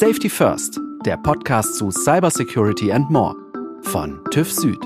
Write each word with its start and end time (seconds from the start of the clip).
Safety 0.00 0.28
First, 0.28 0.80
der 1.04 1.16
Podcast 1.16 1.76
zu 1.76 1.92
Cybersecurity 1.92 2.90
and 2.90 3.08
More 3.10 3.36
von 3.82 4.18
TÜV 4.32 4.50
Süd. 4.50 4.84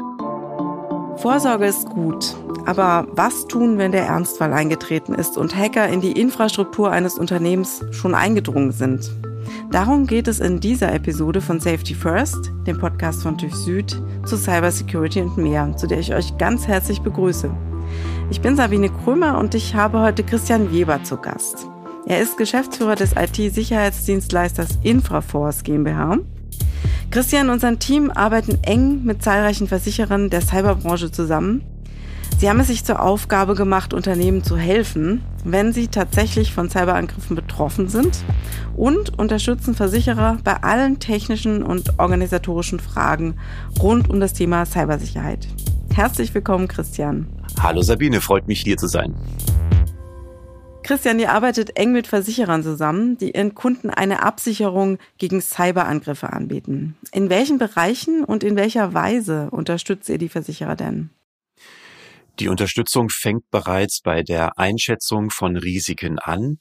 Vorsorge 1.17 1.65
ist 1.65 1.88
gut, 1.88 2.36
aber 2.67 3.07
was 3.13 3.47
tun, 3.47 3.79
wenn 3.79 3.92
der 3.92 4.05
Ernstfall 4.05 4.52
eingetreten 4.52 5.15
ist 5.15 5.39
und 5.39 5.57
Hacker 5.57 5.89
in 5.89 6.02
die 6.02 6.13
Infrastruktur 6.13 6.91
eines 6.91 7.18
Unternehmens 7.18 7.83
schon 7.91 8.14
eingedrungen 8.14 8.71
sind? 8.71 9.11
Darum 9.71 10.07
geht 10.07 10.29
es 10.29 10.41
in 10.41 10.61
dieser 10.61 10.93
Episode 10.93 11.40
von 11.40 11.59
Safety 11.59 11.95
First, 11.95 12.52
dem 12.66 12.77
Podcast 12.77 13.22
von 13.22 13.38
TÜV 13.38 13.54
Süd, 13.54 14.02
zu 14.27 14.36
Cybersecurity 14.36 15.22
und 15.22 15.38
mehr, 15.38 15.75
zu 15.79 15.86
der 15.86 16.00
ich 16.00 16.14
euch 16.14 16.36
ganz 16.36 16.68
herzlich 16.68 17.00
begrüße. 17.00 17.50
Ich 18.30 18.43
bin 18.43 18.56
Sabine 18.56 18.90
Krömer 18.90 19.38
und 19.38 19.54
ich 19.54 19.75
habe 19.75 20.00
heute 20.00 20.22
Christian 20.22 20.70
Weber 20.70 21.02
zu 21.02 21.16
Gast. 21.16 21.66
Er 22.07 22.21
ist 22.21 22.39
Geschäftsführer 22.39 22.95
des 22.95 23.12
IT-Sicherheitsdienstleisters 23.17 24.79
Infraforce 24.82 25.63
GmbH. 25.63 26.18
Christian 27.11 27.50
und 27.50 27.61
sein 27.61 27.79
Team 27.79 28.11
arbeiten 28.11 28.59
eng 28.63 29.05
mit 29.05 29.22
zahlreichen 29.22 29.67
Versicherern 29.67 30.31
der 30.31 30.41
Cyberbranche 30.41 31.11
zusammen. 31.11 31.63
Sie 32.38 32.48
haben 32.48 32.60
es 32.60 32.69
sich 32.69 32.84
zur 32.84 33.02
Aufgabe 33.02 33.55
gemacht, 33.55 33.92
Unternehmen 33.92 34.45
zu 34.45 34.56
helfen, 34.56 35.22
wenn 35.45 35.72
sie 35.72 35.88
tatsächlich 35.88 36.52
von 36.52 36.70
Cyberangriffen 36.70 37.34
betroffen 37.34 37.88
sind 37.88 38.22
und 38.77 39.19
unterstützen 39.19 39.74
Versicherer 39.74 40.38
bei 40.44 40.62
allen 40.62 41.00
technischen 41.00 41.64
und 41.64 41.98
organisatorischen 41.98 42.78
Fragen 42.78 43.34
rund 43.83 44.08
um 44.08 44.20
das 44.20 44.34
Thema 44.34 44.66
Cybersicherheit. 44.66 45.48
Herzlich 45.92 46.33
willkommen, 46.33 46.69
Christian. 46.69 47.27
Hallo 47.60 47.83
Sabine, 47.83 48.20
freut 48.20 48.46
mich 48.46 48.60
hier 48.60 48.77
zu 48.77 48.86
sein. 48.86 49.16
Christian, 50.88 51.19
ihr 51.19 51.33
arbeitet 51.33 51.77
eng 51.77 51.92
mit 51.92 52.06
Versicherern 52.06 52.62
zusammen, 52.62 53.19
die 53.19 53.33
ihren 53.33 53.55
Kunden 53.55 53.91
eine 53.91 54.23
Absicherung 54.23 54.97
gegen 55.19 55.42
Cyberangriffe 55.42 56.33
anbieten. 56.33 56.97
In 57.12 57.28
welchen 57.28 57.58
Bereichen 57.58 58.25
und 58.25 58.42
in 58.42 58.56
welcher 58.56 58.95
Weise 58.95 59.50
unterstützt 59.50 60.08
ihr 60.08 60.17
die 60.17 60.30
Versicherer 60.30 60.77
denn? 60.77 61.11
Die 62.39 62.48
Unterstützung 62.48 63.11
fängt 63.11 63.50
bereits 63.50 64.00
bei 64.00 64.22
der 64.22 64.58
Einschätzung 64.58 65.28
von 65.28 65.58
Risiken 65.58 66.19
an. 66.19 66.56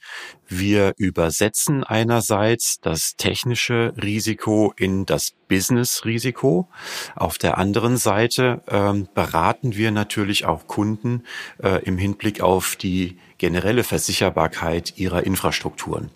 Wir 0.45 0.94
übersetzen 0.97 1.86
einerseits 1.86 2.80
das 2.81 3.14
technische 3.16 3.94
Risiko 3.95 4.73
in 4.75 5.06
das 5.06 5.31
Business-Risiko. 5.47 6.67
Auf 7.16 7.38
der 7.38 7.58
anderen 7.58 7.95
Seite 7.95 8.62
ähm, 8.67 9.08
beraten 9.14 9.78
wir 9.78 9.91
natürlich 9.91 10.44
auch 10.45 10.67
Kunden 10.67 11.23
äh, 11.64 11.81
im 11.86 11.97
Hinblick 11.97 12.41
auf 12.41 12.75
die 12.75 13.17
generelle 13.38 13.83
Versicherbarkeit 13.83 14.93
ihrer 14.97 15.23
Infrastrukturen. 15.23 16.09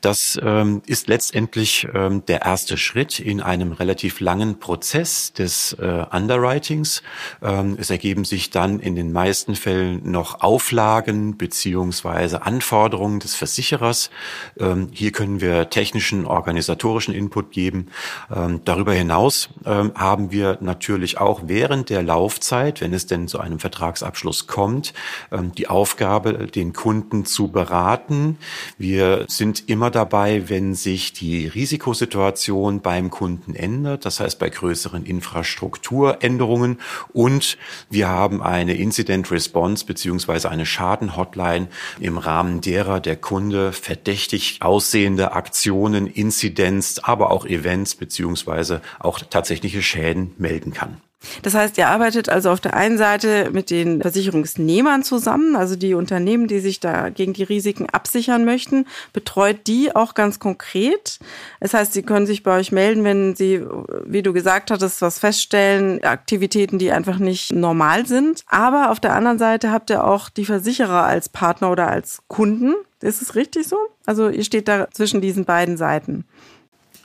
Das 0.00 0.38
ähm, 0.42 0.82
ist 0.86 1.08
letztendlich 1.08 1.86
ähm, 1.94 2.24
der 2.26 2.42
erste 2.42 2.76
Schritt 2.76 3.20
in 3.20 3.40
einem 3.40 3.72
relativ 3.72 4.20
langen 4.20 4.58
Prozess 4.58 5.32
des 5.32 5.74
äh, 5.74 6.04
Underwritings. 6.10 7.02
Ähm, 7.40 7.76
es 7.78 7.90
ergeben 7.90 8.24
sich 8.24 8.50
dann 8.50 8.80
in 8.80 8.96
den 8.96 9.12
meisten 9.12 9.54
Fällen 9.54 10.10
noch 10.10 10.40
Auflagen 10.40 11.36
beziehungsweise 11.36 12.42
Anforderungen 12.42 13.20
des 13.20 13.34
Versicherers. 13.34 14.10
Ähm, 14.58 14.88
hier 14.92 15.12
können 15.12 15.40
wir 15.40 15.70
technischen, 15.70 16.26
organisatorischen 16.26 17.14
Input 17.14 17.52
geben. 17.52 17.88
Ähm, 18.34 18.60
darüber 18.64 18.92
hinaus 18.92 19.50
ähm, 19.64 19.92
haben 19.94 20.32
wir 20.32 20.58
natürlich 20.60 21.18
auch 21.18 21.42
während 21.44 21.90
der 21.90 22.02
Laufzeit, 22.02 22.80
wenn 22.80 22.92
es 22.92 23.06
denn 23.06 23.28
zu 23.28 23.38
einem 23.38 23.58
Vertragsabschluss 23.58 24.46
kommt, 24.46 24.92
die 25.56 25.68
Aufgabe, 25.68 26.46
den 26.46 26.72
Kunden 26.72 27.24
zu 27.24 27.48
beraten. 27.48 28.38
Wir 28.78 29.24
sind 29.42 29.68
immer 29.68 29.90
dabei, 29.90 30.48
wenn 30.50 30.76
sich 30.76 31.14
die 31.14 31.48
Risikosituation 31.48 32.80
beim 32.80 33.10
Kunden 33.10 33.56
ändert, 33.56 34.04
das 34.04 34.20
heißt 34.20 34.38
bei 34.38 34.48
größeren 34.48 35.04
Infrastrukturänderungen 35.04 36.78
und 37.12 37.58
wir 37.90 38.06
haben 38.06 38.40
eine 38.40 38.76
Incident 38.76 39.32
Response 39.32 39.84
beziehungsweise 39.84 40.48
eine 40.48 40.64
Schadenhotline 40.64 41.66
im 41.98 42.18
Rahmen 42.18 42.60
derer 42.60 43.00
der 43.00 43.16
Kunde 43.16 43.72
verdächtig 43.72 44.58
aussehende 44.60 45.32
Aktionen, 45.32 46.06
Inzidenz, 46.06 47.00
aber 47.02 47.32
auch 47.32 47.44
Events 47.44 47.96
beziehungsweise 47.96 48.80
auch 49.00 49.18
tatsächliche 49.18 49.82
Schäden 49.82 50.34
melden 50.38 50.72
kann. 50.72 50.98
Das 51.42 51.54
heißt, 51.54 51.78
ihr 51.78 51.88
arbeitet 51.88 52.28
also 52.28 52.50
auf 52.50 52.60
der 52.60 52.74
einen 52.74 52.98
Seite 52.98 53.50
mit 53.52 53.70
den 53.70 54.02
Versicherungsnehmern 54.02 55.02
zusammen, 55.02 55.56
also 55.56 55.76
die 55.76 55.94
Unternehmen, 55.94 56.48
die 56.48 56.60
sich 56.60 56.80
da 56.80 57.08
gegen 57.08 57.32
die 57.32 57.42
Risiken 57.42 57.88
absichern 57.88 58.44
möchten, 58.44 58.86
betreut 59.12 59.66
die 59.66 59.94
auch 59.94 60.14
ganz 60.14 60.38
konkret. 60.38 61.18
Das 61.60 61.74
heißt, 61.74 61.92
sie 61.92 62.02
können 62.02 62.26
sich 62.26 62.42
bei 62.42 62.58
euch 62.58 62.72
melden, 62.72 63.04
wenn 63.04 63.34
sie, 63.36 63.62
wie 64.04 64.22
du 64.22 64.32
gesagt 64.32 64.70
hattest, 64.70 65.02
was 65.02 65.18
feststellen, 65.18 66.02
Aktivitäten, 66.04 66.78
die 66.78 66.92
einfach 66.92 67.18
nicht 67.18 67.52
normal 67.52 68.06
sind. 68.06 68.42
Aber 68.46 68.90
auf 68.90 69.00
der 69.00 69.14
anderen 69.14 69.38
Seite 69.38 69.70
habt 69.70 69.90
ihr 69.90 70.04
auch 70.04 70.28
die 70.28 70.44
Versicherer 70.44 71.04
als 71.04 71.28
Partner 71.28 71.70
oder 71.70 71.88
als 71.88 72.22
Kunden. 72.28 72.74
Ist 73.00 73.22
es 73.22 73.34
richtig 73.34 73.66
so? 73.66 73.76
Also 74.06 74.28
ihr 74.28 74.44
steht 74.44 74.68
da 74.68 74.88
zwischen 74.90 75.20
diesen 75.20 75.44
beiden 75.44 75.76
Seiten. 75.76 76.24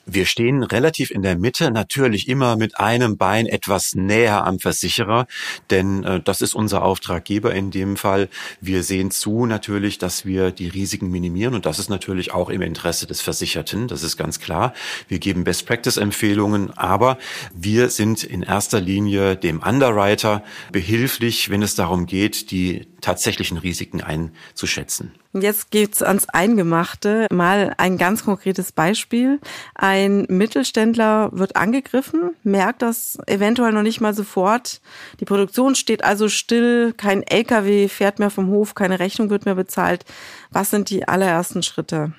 Wir 0.10 0.26
stehen 0.26 0.64
relativ 0.64 1.12
in 1.12 1.22
der 1.22 1.38
Mitte, 1.38 1.70
natürlich 1.70 2.30
immer 2.30 2.56
mit 2.56 2.80
einem 2.80 3.18
Bein 3.18 3.46
etwas 3.46 3.94
näher 3.94 4.46
am 4.46 4.58
Versicherer, 4.58 5.28
denn 5.70 6.06
äh, 6.06 6.22
das 6.22 6.42
ist 6.42 6.54
unser 6.54 6.84
Auftraggeber 6.84 7.54
in 7.54 7.72
dem 7.72 7.98
Fall. 7.98 8.30
Wir 8.62 8.84
sehen 8.84 9.12
zu 9.12 9.46
natürlich, 9.46 9.98
dass 9.98 10.26
wir 10.26 10.52
die 10.52 10.70
Risiken 10.70 11.12
minimieren 11.12 11.56
und 11.56 11.66
das 11.66 11.78
ist 11.78 11.90
natürlich 11.90 12.32
auch 12.32 12.50
im 12.50 12.62
Interesse 12.62 13.06
des 13.06 13.20
Versicherten, 13.20 13.90
das 13.90 14.02
ist 14.02 14.16
ganz 14.16 14.40
klar. 14.40 14.74
Wir 15.10 15.20
geben 15.20 15.44
Best-Practice-Empfehlungen, 15.44 16.72
aber 16.78 17.18
wir 17.54 17.90
sind 17.90 18.24
in 18.24 18.44
erster 18.44 18.80
Linie 18.80 19.36
dem 19.36 19.62
Underwriter 19.62 20.42
behilflich, 20.72 21.50
wenn 21.50 21.62
es 21.62 21.76
darum 21.76 22.06
geht, 22.06 22.52
die 22.52 22.88
tatsächlichen 23.02 23.58
Risiken 23.58 24.02
einzuschätzen. 24.02 25.14
Jetzt 25.34 25.72
geht's 25.72 26.02
ans 26.02 26.28
Eingemachte. 26.30 27.28
Mal 27.32 27.74
ein 27.78 27.98
ganz 27.98 28.24
konkretes 28.24 28.72
Beispiel. 28.72 29.40
Ein 29.76 30.26
Mittelständler 30.30 31.30
wird 31.32 31.56
angegriffen, 31.56 32.32
merkt 32.44 32.82
das 32.82 33.20
eventuell 33.28 33.72
noch 33.72 33.84
nicht 33.84 34.02
mal 34.02 34.14
sofort. 34.14 34.82
Die 35.20 35.26
Produktion 35.26 35.76
steht 35.76 36.04
also 36.04 36.28
still, 36.28 36.94
kein 36.96 37.24
LKW 37.24 37.88
fährt 37.88 38.20
mehr 38.20 38.32
vom 38.32 38.48
Hof, 38.48 38.74
keine 38.76 39.00
Rechnung 39.00 39.30
wird 39.30 39.46
mehr 39.46 39.56
bezahlt. 39.56 40.06
Was 40.52 40.72
sind 40.72 40.90
die 40.90 41.08
allerersten 41.08 41.64
Schritte? 41.64 42.14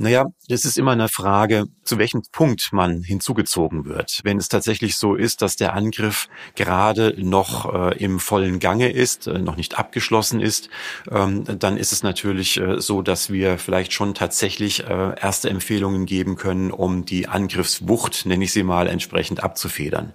Naja, 0.00 0.26
das 0.48 0.64
ist 0.64 0.78
immer 0.78 0.92
eine 0.92 1.08
Frage, 1.08 1.66
zu 1.82 1.98
welchem 1.98 2.22
Punkt 2.30 2.68
man 2.70 3.02
hinzugezogen 3.02 3.84
wird. 3.84 4.20
Wenn 4.22 4.38
es 4.38 4.48
tatsächlich 4.48 4.96
so 4.96 5.16
ist, 5.16 5.42
dass 5.42 5.56
der 5.56 5.74
Angriff 5.74 6.28
gerade 6.54 7.14
noch 7.18 7.74
äh, 7.74 7.98
im 7.98 8.20
vollen 8.20 8.60
Gange 8.60 8.92
ist, 8.92 9.26
äh, 9.26 9.40
noch 9.40 9.56
nicht 9.56 9.76
abgeschlossen 9.76 10.40
ist, 10.40 10.70
ähm, 11.10 11.42
dann 11.58 11.76
ist 11.76 11.90
es 11.90 12.04
natürlich 12.04 12.60
äh, 12.60 12.80
so, 12.80 13.02
dass 13.02 13.32
wir 13.32 13.58
vielleicht 13.58 13.92
schon 13.92 14.14
tatsächlich 14.14 14.84
äh, 14.84 15.20
erste 15.20 15.50
Empfehlungen 15.50 16.06
geben 16.06 16.36
können, 16.36 16.70
um 16.70 17.04
die 17.04 17.26
Angriffswucht, 17.26 18.24
nenne 18.24 18.44
ich 18.44 18.52
sie 18.52 18.62
mal, 18.62 18.86
entsprechend 18.86 19.42
abzufedern. 19.42 20.14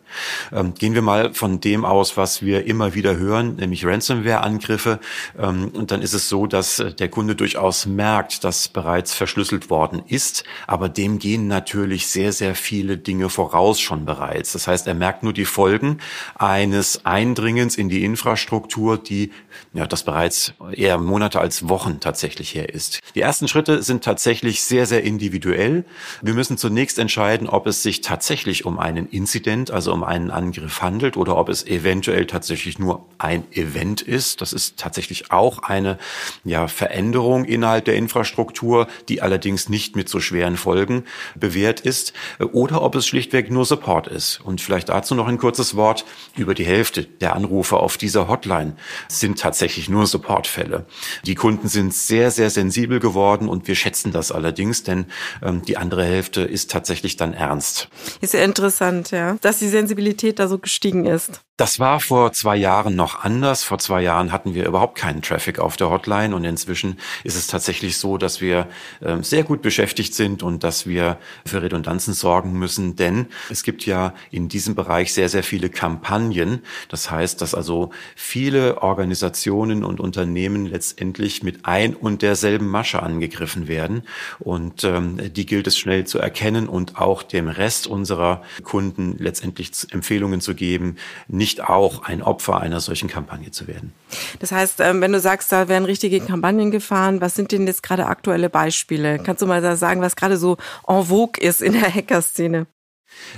Ähm, 0.53 0.75
gehen 0.75 0.93
wir 0.93 1.01
mal 1.01 1.33
von 1.33 1.59
dem 1.59 1.83
aus, 1.83 2.15
was 2.15 2.41
wir 2.41 2.65
immer 2.67 2.93
wieder 2.93 3.17
hören, 3.17 3.57
nämlich 3.57 3.85
Ransomware-Angriffe. 3.85 5.01
Ähm, 5.37 5.71
und 5.73 5.91
dann 5.91 6.01
ist 6.01 6.13
es 6.13 6.29
so, 6.29 6.47
dass 6.47 6.79
äh, 6.79 6.93
der 6.93 7.09
Kunde 7.09 7.35
durchaus 7.35 7.85
merkt, 7.85 8.45
dass 8.45 8.69
bereits 8.69 9.13
verschlüsselt 9.13 9.69
worden 9.73 10.03
ist, 10.07 10.43
aber 10.67 10.87
dem 10.87 11.17
gehen 11.17 11.47
natürlich 11.47 12.05
sehr, 12.05 12.31
sehr 12.31 12.53
viele 12.53 12.95
Dinge 12.99 13.27
voraus 13.29 13.79
schon 13.79 14.05
bereits. 14.05 14.53
Das 14.53 14.67
heißt, 14.67 14.85
er 14.85 14.93
merkt 14.93 15.23
nur 15.23 15.33
die 15.33 15.45
Folgen 15.45 15.97
eines 16.35 17.07
Eindringens 17.07 17.75
in 17.75 17.89
die 17.89 18.03
Infrastruktur, 18.03 18.99
die 18.99 19.31
ja, 19.73 19.87
das 19.87 20.03
bereits 20.03 20.53
eher 20.73 20.99
Monate 20.99 21.39
als 21.39 21.67
Wochen 21.69 21.99
tatsächlich 21.99 22.53
her 22.53 22.69
ist. 22.69 22.99
Die 23.15 23.21
ersten 23.21 23.47
Schritte 23.47 23.81
sind 23.81 24.03
tatsächlich 24.03 24.61
sehr, 24.61 24.85
sehr 24.85 25.03
individuell. 25.03 25.85
Wir 26.21 26.35
müssen 26.35 26.59
zunächst 26.59 26.99
entscheiden, 26.99 27.49
ob 27.49 27.65
es 27.65 27.81
sich 27.81 28.01
tatsächlich 28.01 28.65
um 28.65 28.77
einen 28.77 29.07
Inzident, 29.07 29.71
also 29.71 29.91
um 29.91 30.03
einen 30.03 30.29
Angriff 30.29 30.83
handelt 30.83 31.17
oder 31.17 31.35
ob 31.37 31.49
es 31.49 31.65
eventuell 31.65 32.27
tatsächlich 32.27 32.77
nur 32.77 33.07
ein 33.17 33.43
Event 33.51 34.01
ist. 34.01 34.41
Das 34.41 34.53
ist 34.53 34.77
tatsächlich 34.77 35.31
auch 35.31 35.63
eine 35.63 35.97
ja, 36.43 36.67
Veränderung 36.67 37.45
innerhalb 37.45 37.85
der 37.85 37.95
Infrastruktur, 37.95 38.87
die 39.09 39.23
allerdings 39.23 39.62
allerdings 39.63 39.69
nicht 39.69 39.95
mit 39.95 40.09
so 40.09 40.19
schweren 40.19 40.57
Folgen 40.57 41.03
bewährt 41.35 41.79
ist, 41.81 42.13
äh, 42.39 42.45
oder 42.45 42.81
ob 42.81 42.95
es 42.95 43.07
schlichtweg 43.07 43.51
nur 43.51 43.65
Support 43.65 44.07
ist. 44.07 44.39
Und 44.43 44.61
vielleicht 44.61 44.89
dazu 44.89 45.15
noch 45.15 45.27
ein 45.27 45.37
kurzes 45.37 45.75
Wort. 45.75 46.05
Über 46.35 46.53
die 46.53 46.65
Hälfte 46.65 47.03
der 47.03 47.35
Anrufe 47.35 47.77
auf 47.77 47.97
dieser 47.97 48.27
Hotline 48.27 48.75
sind 49.07 49.39
tatsächlich 49.39 49.89
nur 49.89 50.07
Supportfälle. 50.07 50.85
Die 51.25 51.35
Kunden 51.35 51.67
sind 51.67 51.93
sehr, 51.93 52.31
sehr 52.31 52.49
sensibel 52.49 52.99
geworden 52.99 53.49
und 53.49 53.67
wir 53.67 53.75
schätzen 53.75 54.11
das 54.11 54.31
allerdings, 54.31 54.83
denn 54.83 55.05
ähm, 55.41 55.61
die 55.63 55.77
andere 55.77 56.03
Hälfte 56.03 56.41
ist 56.41 56.71
tatsächlich 56.71 57.17
dann 57.17 57.33
ernst. 57.33 57.89
Ist 58.21 58.33
ja 58.33 58.43
interessant, 58.43 59.11
ja, 59.11 59.37
dass 59.41 59.59
die 59.59 59.69
Sensibilität 59.69 60.39
da 60.39 60.47
so 60.47 60.57
gestiegen 60.57 61.05
ist. 61.05 61.41
Das 61.55 61.79
war 61.79 61.99
vor 61.99 62.33
zwei 62.33 62.55
Jahren 62.55 62.95
noch 62.95 63.23
anders. 63.23 63.63
Vor 63.63 63.77
zwei 63.77 64.01
Jahren 64.01 64.31
hatten 64.31 64.55
wir 64.55 64.65
überhaupt 64.65 64.97
keinen 64.97 65.21
Traffic 65.21 65.59
auf 65.59 65.77
der 65.77 65.91
Hotline 65.91 66.35
und 66.35 66.43
inzwischen 66.45 66.97
ist 67.23 67.35
es 67.35 67.45
tatsächlich 67.45 67.97
so, 67.97 68.17
dass 68.17 68.41
wir 68.41 68.67
äh, 69.01 69.21
sehr 69.21 69.43
gut 69.43 69.52
gut 69.53 69.61
beschäftigt 69.61 70.15
sind 70.15 70.41
und 70.41 70.63
dass 70.63 70.87
wir 70.87 71.19
für 71.45 71.61
Redundanzen 71.61 72.15
sorgen 72.15 72.53
müssen, 72.53 72.95
denn 72.95 73.27
es 73.51 73.61
gibt 73.61 73.85
ja 73.85 74.15
in 74.31 74.49
diesem 74.49 74.73
Bereich 74.73 75.13
sehr, 75.13 75.29
sehr 75.29 75.43
viele 75.43 75.69
Kampagnen. 75.69 76.63
Das 76.89 77.11
heißt, 77.11 77.39
dass 77.39 77.53
also 77.53 77.91
viele 78.15 78.81
Organisationen 78.81 79.83
und 79.83 79.99
Unternehmen 79.99 80.65
letztendlich 80.65 81.43
mit 81.43 81.67
ein 81.67 81.95
und 81.95 82.23
derselben 82.23 82.67
Masche 82.67 83.03
angegriffen 83.03 83.67
werden. 83.67 84.01
Und 84.39 84.83
ähm, 84.85 85.19
die 85.31 85.45
gilt 85.45 85.67
es 85.67 85.77
schnell 85.77 86.07
zu 86.07 86.17
erkennen 86.17 86.67
und 86.67 86.97
auch 86.97 87.21
dem 87.21 87.47
Rest 87.47 87.85
unserer 87.85 88.41
Kunden 88.63 89.17
letztendlich 89.19 89.69
Empfehlungen 89.91 90.41
zu 90.41 90.55
geben, 90.55 90.95
nicht 91.27 91.63
auch 91.63 92.01
ein 92.05 92.23
Opfer 92.23 92.59
einer 92.59 92.79
solchen 92.79 93.07
Kampagne 93.07 93.51
zu 93.51 93.67
werden. 93.67 93.93
Das 94.39 94.51
heißt, 94.51 94.79
ähm, 94.79 94.99
wenn 95.01 95.11
du 95.11 95.19
sagst, 95.19 95.51
da 95.51 95.67
werden 95.67 95.85
richtige 95.85 96.21
Kampagnen 96.21 96.71
gefahren, 96.71 97.21
was 97.21 97.35
sind 97.35 97.51
denn 97.51 97.67
jetzt 97.67 97.83
gerade 97.83 98.07
aktuelle 98.07 98.49
Beispiele? 98.49 99.19
Kannst 99.19 99.42
du 99.43 99.47
mal 99.47 99.75
sagen, 99.77 100.01
was 100.01 100.15
gerade 100.15 100.37
so 100.37 100.57
en 100.87 101.03
vogue 101.03 101.41
ist 101.41 101.61
in 101.61 101.73
der 101.73 101.93
Hackerszene? 101.93 102.67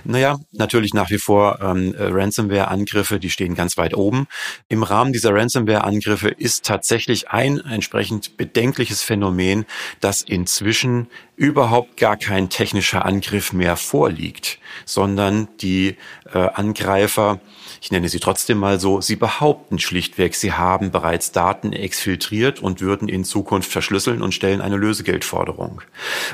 Naja, 0.03 0.39
natürlich 0.51 0.93
nach 0.93 1.09
wie 1.09 1.17
vor 1.17 1.59
ähm, 1.61 1.93
Ransomware-Angriffe, 1.97 3.19
die 3.19 3.29
stehen 3.29 3.55
ganz 3.55 3.77
weit 3.77 3.95
oben. 3.95 4.27
Im 4.69 4.83
Rahmen 4.83 5.13
dieser 5.13 5.33
Ransomware-Angriffe 5.33 6.29
ist 6.29 6.65
tatsächlich 6.65 7.29
ein 7.29 7.59
entsprechend 7.59 8.37
bedenkliches 8.37 9.01
Phänomen, 9.01 9.65
dass 9.99 10.21
inzwischen 10.21 11.07
überhaupt 11.35 11.97
gar 11.97 12.17
kein 12.17 12.49
technischer 12.49 13.05
Angriff 13.05 13.53
mehr 13.53 13.75
vorliegt, 13.75 14.59
sondern 14.85 15.47
die 15.59 15.97
äh, 16.33 16.37
Angreifer 16.39 17.39
ich 17.85 17.91
nenne 17.91 18.09
sie 18.09 18.19
trotzdem 18.19 18.57
mal 18.57 18.79
so, 18.79 18.99
sie 18.99 19.15
behaupten 19.15 19.77
schlichtweg, 19.77 20.33
sie 20.33 20.53
haben 20.53 20.89
bereits 20.89 21.31
Daten 21.31 21.71
exfiltriert 21.71 22.59
und 22.59 22.81
würden 22.81 23.07
in 23.07 23.23
Zukunft 23.23 23.71
verschlüsseln 23.71 24.23
und 24.23 24.33
stellen 24.33 24.59
eine 24.59 24.75
Lösegeldforderung. 24.75 25.83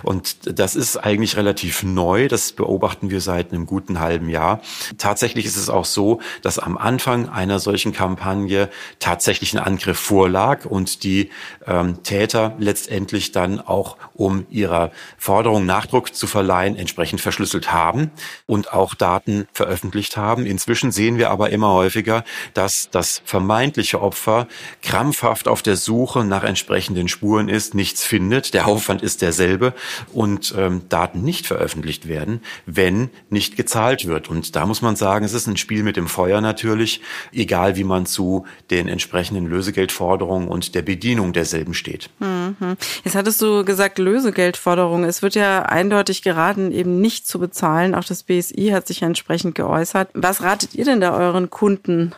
Und 0.02 0.38
das 0.46 0.78
ist 0.78 0.96
eigentlich 0.96 1.36
relativ 1.36 1.84
neu, 1.84 2.30
das 2.30 2.54
beobachten 2.54 3.10
wir 3.10 3.20
seit 3.20 3.52
einem 3.52 3.66
guten 3.66 4.00
halben 4.00 4.30
Jahr. 4.30 4.62
Tatsächlich 4.98 5.46
ist 5.46 5.58
es 5.58 5.70
auch 5.70 5.84
so, 5.84 6.22
dass 6.42 6.58
am 6.58 6.78
Anfang 6.78 7.28
einer 7.28 7.60
solchen 7.60 7.92
Kampagne 7.92 8.70
tatsächlich 9.00 9.54
ein 9.54 9.60
Angriff 9.60 10.00
vorlag 10.00 10.66
und 10.66 11.04
die 11.04 11.32
ähm, 11.68 12.02
Täter 12.04 12.56
letztendlich 12.60 13.34
dann 13.34 13.60
auch, 13.60 13.98
um 14.14 14.46
ihrer 14.50 14.92
Forderung 15.18 15.66
Nachdruck 15.66 16.16
zu 16.16 16.28
verleihen, 16.28 16.78
entsprechend 16.78 17.20
verschlüsselt 17.20 17.74
haben 17.74 18.12
und 18.46 18.74
auch 18.74 18.96
Daten 18.96 19.48
veröffentlicht 19.54 20.18
haben. 20.18 20.46
Inzwischen 20.46 20.92
sehen 20.92 21.18
wir 21.18 21.30
aber 21.30 21.50
immer 21.50 21.72
häufiger, 21.74 22.24
dass 22.54 22.90
das 22.90 23.22
vermeintliche 23.26 24.02
Opfer 24.02 24.48
krampfhaft 24.82 25.48
auf 25.48 25.62
der 25.62 25.76
Suche 25.76 26.24
nach 26.24 26.44
entsprechenden 26.44 27.08
Spuren 27.08 27.50
ist, 27.50 27.74
nichts 27.74 28.04
findet, 28.04 28.54
der 28.54 28.68
Aufwand 28.68 29.02
ist 29.02 29.22
derselbe 29.22 29.74
und 30.14 30.54
ähm, 30.58 30.84
Daten 30.90 31.22
nicht 31.22 31.48
veröffentlicht 31.48 32.08
werden, 32.08 32.42
wenn 32.66 33.10
nicht 33.30 33.56
gezahlt 33.56 34.08
wird. 34.08 34.30
Und 34.30 34.56
da 34.56 34.66
muss 34.66 34.82
man 34.82 34.96
sagen, 34.96 35.26
es 35.26 35.34
ist 35.34 35.48
ein 35.48 35.58
Spiel 35.58 35.84
mit 35.84 35.98
dem 35.98 36.08
Feuer 36.08 36.42
natürlich, 36.42 37.02
egal 37.32 37.76
wie 37.76 37.84
man 37.84 38.06
zu 38.06 38.46
den 38.70 38.88
entsprechenden 38.88 39.48
Lösegeldforderungen 39.48 40.48
und 40.48 40.76
der 40.76 40.82
Bedienung 40.82 41.34
derselben 41.34 41.74
steht. 41.74 42.10
Mhm. 42.20 42.78
Jetzt 43.04 43.16
hattest 43.16 43.42
du 43.42 43.64
gesagt, 43.66 44.00
Lösegeldforderungen. 44.00 45.08
Es 45.08 45.22
wird 45.22 45.36
ja 45.36 45.64
eindeutig 45.64 46.22
geraten, 46.22 46.72
eben 46.72 47.02
nicht 47.02 47.28
zu 47.28 47.40
bezahlen. 47.40 47.96
Auch 47.96 48.04
das 48.04 48.21
BSI 48.24 48.70
hat 48.72 48.88
sich 48.88 49.02
entsprechend 49.02 49.56
geäußert. 49.56 50.10
Was 50.14 50.42
ratet 50.42 50.76
ihr 50.76 50.86
denn 50.86 51.02
da 51.02 51.16
euren 51.18 51.50
Kunden? 51.50 52.14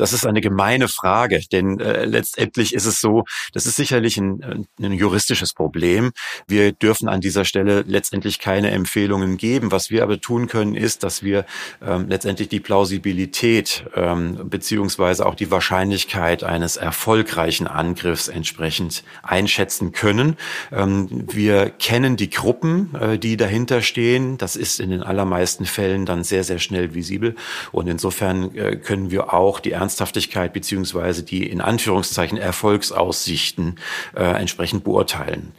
Das 0.00 0.14
ist 0.14 0.24
eine 0.24 0.40
gemeine 0.40 0.88
Frage, 0.88 1.42
denn 1.52 1.78
äh, 1.78 2.06
letztendlich 2.06 2.72
ist 2.74 2.86
es 2.86 3.00
so, 3.00 3.24
das 3.52 3.66
ist 3.66 3.76
sicherlich 3.76 4.16
ein, 4.16 4.40
äh, 4.42 4.86
ein 4.86 4.92
juristisches 4.92 5.52
Problem. 5.52 6.12
Wir 6.48 6.72
dürfen 6.72 7.06
an 7.06 7.20
dieser 7.20 7.44
Stelle 7.44 7.84
letztendlich 7.86 8.38
keine 8.38 8.70
Empfehlungen 8.70 9.36
geben. 9.36 9.72
Was 9.72 9.90
wir 9.90 10.02
aber 10.02 10.18
tun 10.18 10.46
können, 10.46 10.74
ist, 10.74 11.02
dass 11.02 11.22
wir 11.22 11.44
ähm, 11.84 12.06
letztendlich 12.08 12.48
die 12.48 12.60
Plausibilität 12.60 13.84
ähm, 13.94 14.48
beziehungsweise 14.48 15.26
auch 15.26 15.34
die 15.34 15.50
Wahrscheinlichkeit 15.50 16.44
eines 16.44 16.78
erfolgreichen 16.78 17.66
Angriffs 17.66 18.28
entsprechend 18.28 19.04
einschätzen 19.22 19.92
können. 19.92 20.36
Ähm, 20.72 21.26
wir 21.30 21.68
kennen 21.68 22.16
die 22.16 22.30
Gruppen, 22.30 22.94
äh, 22.94 23.18
die 23.18 23.36
dahinter 23.36 23.82
stehen. 23.82 24.38
Das 24.38 24.56
ist 24.56 24.80
in 24.80 24.88
den 24.88 25.02
allermeisten 25.02 25.66
Fällen 25.66 26.06
dann 26.06 26.24
sehr, 26.24 26.44
sehr 26.44 26.58
schnell 26.58 26.94
visibel. 26.94 27.36
Und 27.70 27.86
insofern 27.86 28.54
äh, 28.56 28.76
können 28.76 29.10
wir 29.10 29.34
auch 29.34 29.60
die 29.60 29.72
Ernst 29.72 29.89
Ernsthaftigkeit 29.90 30.52
beziehungsweise 30.52 31.24
die 31.24 31.48
in 31.48 31.60
Anführungszeichen 31.60 32.38
Erfolgsaussichten 32.38 33.80
äh, 34.14 34.22
entsprechend 34.22 34.84
beurteilen. 34.84 35.50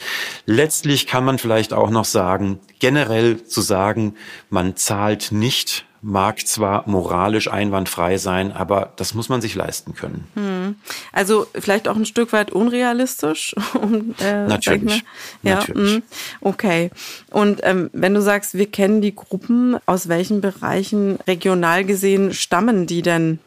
Letztlich 0.45 1.05
kann 1.05 1.25
man 1.25 1.37
vielleicht 1.37 1.73
auch 1.73 1.89
noch 1.89 2.05
sagen, 2.05 2.59
generell 2.79 3.43
zu 3.43 3.59
sagen, 3.59 4.15
man 4.49 4.77
zahlt 4.77 5.33
nicht 5.33 5.85
mag 6.03 6.47
zwar 6.47 6.89
moralisch 6.89 7.47
einwandfrei 7.47 8.17
sein, 8.17 8.51
aber 8.51 8.91
das 8.95 9.13
muss 9.13 9.29
man 9.29 9.39
sich 9.39 9.53
leisten 9.53 9.93
können. 9.93 10.27
Hm. 10.33 10.75
Also 11.11 11.45
vielleicht 11.53 11.87
auch 11.87 11.95
ein 11.95 12.07
Stück 12.07 12.33
weit 12.33 12.51
unrealistisch. 12.51 13.55
Um, 13.73 14.15
äh, 14.19 14.47
natürlich. 14.47 15.03
Ja, 15.43 15.55
natürlich. 15.55 15.97
Mh. 15.97 16.01
okay. 16.41 16.91
Und 17.29 17.61
ähm, 17.63 17.89
wenn 17.93 18.13
du 18.13 18.21
sagst, 18.21 18.55
wir 18.55 18.69
kennen 18.69 19.01
die 19.01 19.15
Gruppen, 19.15 19.77
aus 19.85 20.07
welchen 20.07 20.41
Bereichen 20.41 21.17
regional 21.27 21.85
gesehen 21.85 22.33
stammen 22.33 22.87
die 22.87 23.01
denn? 23.01 23.39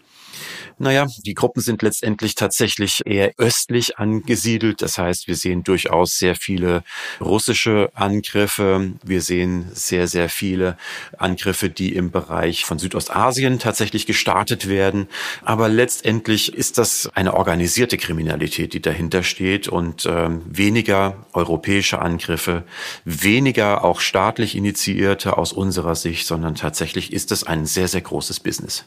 Naja, 0.79 1.07
die 1.25 1.35
Gruppen 1.35 1.61
sind 1.61 1.83
letztendlich 1.83 2.35
tatsächlich 2.35 3.03
eher 3.05 3.33
östlich 3.39 3.99
angesiedelt. 3.99 4.83
Das 4.83 4.99
heißt, 4.99 5.29
wir 5.29 5.37
sehen 5.37 5.63
durchaus 5.63 6.19
sehr 6.19 6.35
viele 6.35 6.83
russische 7.21 7.91
Angriffe. 7.95 8.93
Wir 9.05 9.23
sehen 9.23 9.71
sehr, 9.73 10.09
sehr 10.09 10.29
viele 10.29 10.77
Angriffe, 11.17 11.71
die 11.71 11.95
im 11.95 12.11
Bereich 12.11 12.65
von 12.65 12.79
Südostasien 12.79 13.59
tatsächlich 13.59 14.07
gestartet 14.07 14.69
werden. 14.69 15.09
Aber 15.43 15.69
letztendlich 15.69 16.55
ist 16.55 16.79
das 16.79 17.11
eine 17.15 17.35
organisierte 17.35 17.97
Kriminalität, 17.97 18.73
die 18.73 18.83
dahinter 18.83 19.23
steht 19.23 19.69
und 19.69 20.07
äh, 20.07 20.29
weniger 20.47 21.27
europäische 21.33 22.01
Angriffe, 22.01 22.65
weniger 23.05 23.85
auch 23.85 24.01
staatlich 24.01 24.57
initiierte 24.57 25.39
aus 25.39 25.53
unserer 25.53 25.95
Sicht, 25.95 26.27
sondern 26.27 26.57
tatsächlich 26.57 27.13
ist 27.13 27.31
es 27.33 27.45
ein 27.45 27.67
sehr, 27.67 27.89
sehr 27.89 28.01
großes 28.01 28.41
Business. 28.41 28.85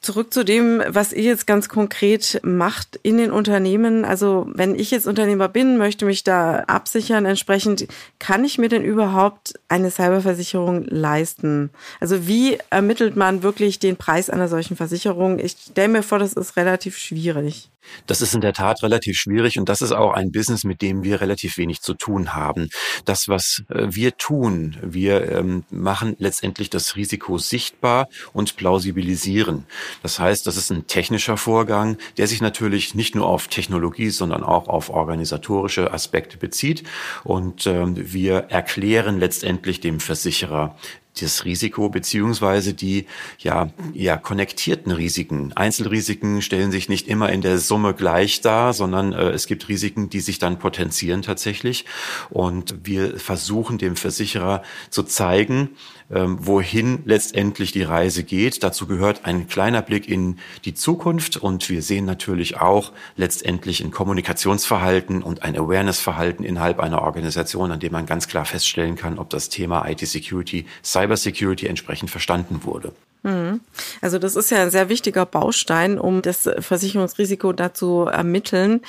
Zurück 0.00 0.32
zu 0.32 0.44
dem, 0.44 0.80
was 0.86 1.12
ihr 1.12 1.24
jetzt 1.24 1.48
ganz 1.48 1.68
konkret 1.68 2.40
macht 2.44 3.00
in 3.02 3.18
den 3.18 3.32
Unternehmen. 3.32 4.04
Also 4.04 4.48
wenn 4.54 4.76
ich 4.76 4.92
jetzt 4.92 5.08
Unternehmer 5.08 5.48
bin, 5.48 5.76
möchte 5.76 6.04
mich 6.04 6.22
da 6.22 6.60
absichern, 6.60 7.26
entsprechend, 7.26 7.88
kann 8.20 8.44
ich 8.44 8.58
mir 8.58 8.68
denn 8.68 8.84
überhaupt 8.84 9.54
eine 9.66 9.90
Cyberversicherung 9.90 10.84
leisten? 10.84 11.70
Also 11.98 12.28
wie 12.28 12.58
ermittelt 12.70 13.16
man 13.16 13.42
wirklich 13.42 13.80
den 13.80 13.96
Preis 13.96 14.30
einer 14.30 14.46
solchen 14.46 14.76
Versicherung? 14.76 15.40
Ich 15.40 15.56
stelle 15.70 15.88
mir 15.88 16.02
vor, 16.04 16.20
das 16.20 16.34
ist 16.34 16.56
relativ 16.56 16.96
schwierig. 16.96 17.68
Das 18.06 18.20
ist 18.20 18.34
in 18.34 18.40
der 18.40 18.52
Tat 18.52 18.82
relativ 18.82 19.16
schwierig 19.16 19.58
und 19.58 19.68
das 19.68 19.82
ist 19.82 19.92
auch 19.92 20.12
ein 20.12 20.32
Business, 20.32 20.64
mit 20.64 20.82
dem 20.82 21.04
wir 21.04 21.20
relativ 21.20 21.56
wenig 21.58 21.80
zu 21.80 21.94
tun 21.94 22.34
haben. 22.34 22.68
Das, 23.04 23.28
was 23.28 23.62
äh, 23.68 23.86
wir 23.90 24.16
tun, 24.16 24.76
wir 24.82 25.30
ähm, 25.30 25.64
machen 25.70 26.16
letztendlich 26.18 26.70
das 26.70 26.96
Risiko 26.96 27.38
sichtbar 27.38 28.08
und 28.32 28.56
plausibilisieren. 28.56 29.66
Das 30.02 30.18
heißt, 30.18 30.46
das 30.46 30.56
ist 30.56 30.70
ein 30.70 30.86
technischer 30.86 31.36
Vorgang, 31.36 31.96
der 32.16 32.26
sich 32.26 32.40
natürlich 32.40 32.94
nicht 32.94 33.14
nur 33.14 33.26
auf 33.26 33.48
Technologie, 33.48 34.10
sondern 34.10 34.42
auch 34.42 34.68
auf 34.68 34.90
organisatorische 34.90 35.92
Aspekte 35.92 36.36
bezieht. 36.38 36.84
Und 37.24 37.66
ähm, 37.66 37.94
wir 37.96 38.46
erklären 38.50 39.18
letztendlich 39.18 39.80
dem 39.80 40.00
Versicherer, 40.00 40.76
das 41.18 41.44
Risiko 41.44 41.88
beziehungsweise 41.88 42.74
die 42.74 43.06
ja, 43.38 43.70
ja 43.92 44.16
konnektierten 44.16 44.92
Risiken. 44.92 45.52
Einzelrisiken 45.54 46.42
stellen 46.42 46.70
sich 46.70 46.88
nicht 46.88 47.08
immer 47.08 47.30
in 47.30 47.40
der 47.40 47.58
Summe 47.58 47.94
gleich 47.94 48.40
dar, 48.40 48.72
sondern 48.72 49.12
äh, 49.12 49.30
es 49.30 49.46
gibt 49.46 49.68
Risiken, 49.68 50.10
die 50.10 50.20
sich 50.20 50.38
dann 50.38 50.58
potenzieren 50.58 51.22
tatsächlich. 51.22 51.84
Und 52.30 52.74
wir 52.84 53.18
versuchen 53.18 53.78
dem 53.78 53.96
Versicherer 53.96 54.62
zu 54.90 55.02
zeigen, 55.02 55.70
ähm, 56.10 56.38
wohin 56.40 57.02
letztendlich 57.04 57.72
die 57.72 57.82
Reise 57.82 58.24
geht. 58.24 58.62
Dazu 58.62 58.86
gehört 58.86 59.26
ein 59.26 59.46
kleiner 59.46 59.82
Blick 59.82 60.08
in 60.08 60.38
die 60.64 60.72
Zukunft 60.72 61.36
und 61.36 61.68
wir 61.68 61.82
sehen 61.82 62.06
natürlich 62.06 62.56
auch 62.58 62.92
letztendlich 63.16 63.82
ein 63.82 63.90
Kommunikationsverhalten 63.90 65.22
und 65.22 65.42
ein 65.42 65.54
Awareness-Verhalten 65.54 66.44
innerhalb 66.44 66.80
einer 66.80 67.02
Organisation, 67.02 67.72
an 67.72 67.80
dem 67.80 67.92
man 67.92 68.06
ganz 68.06 68.26
klar 68.26 68.46
feststellen 68.46 68.96
kann, 68.96 69.18
ob 69.18 69.28
das 69.28 69.50
Thema 69.50 69.86
IT-Security, 69.86 70.64
Cybersecurity 71.08 71.66
entsprechend 71.66 72.10
verstanden 72.10 72.60
wurde. 72.64 72.92
Mhm. 73.22 73.60
Also 74.00 74.18
das 74.18 74.36
ist 74.36 74.50
ja 74.50 74.62
ein 74.62 74.70
sehr 74.70 74.88
wichtiger 74.88 75.26
Baustein, 75.26 75.98
um 75.98 76.22
das 76.22 76.48
Versicherungsrisiko 76.58 77.52
dazu 77.52 78.02
ermitteln. 78.02 78.82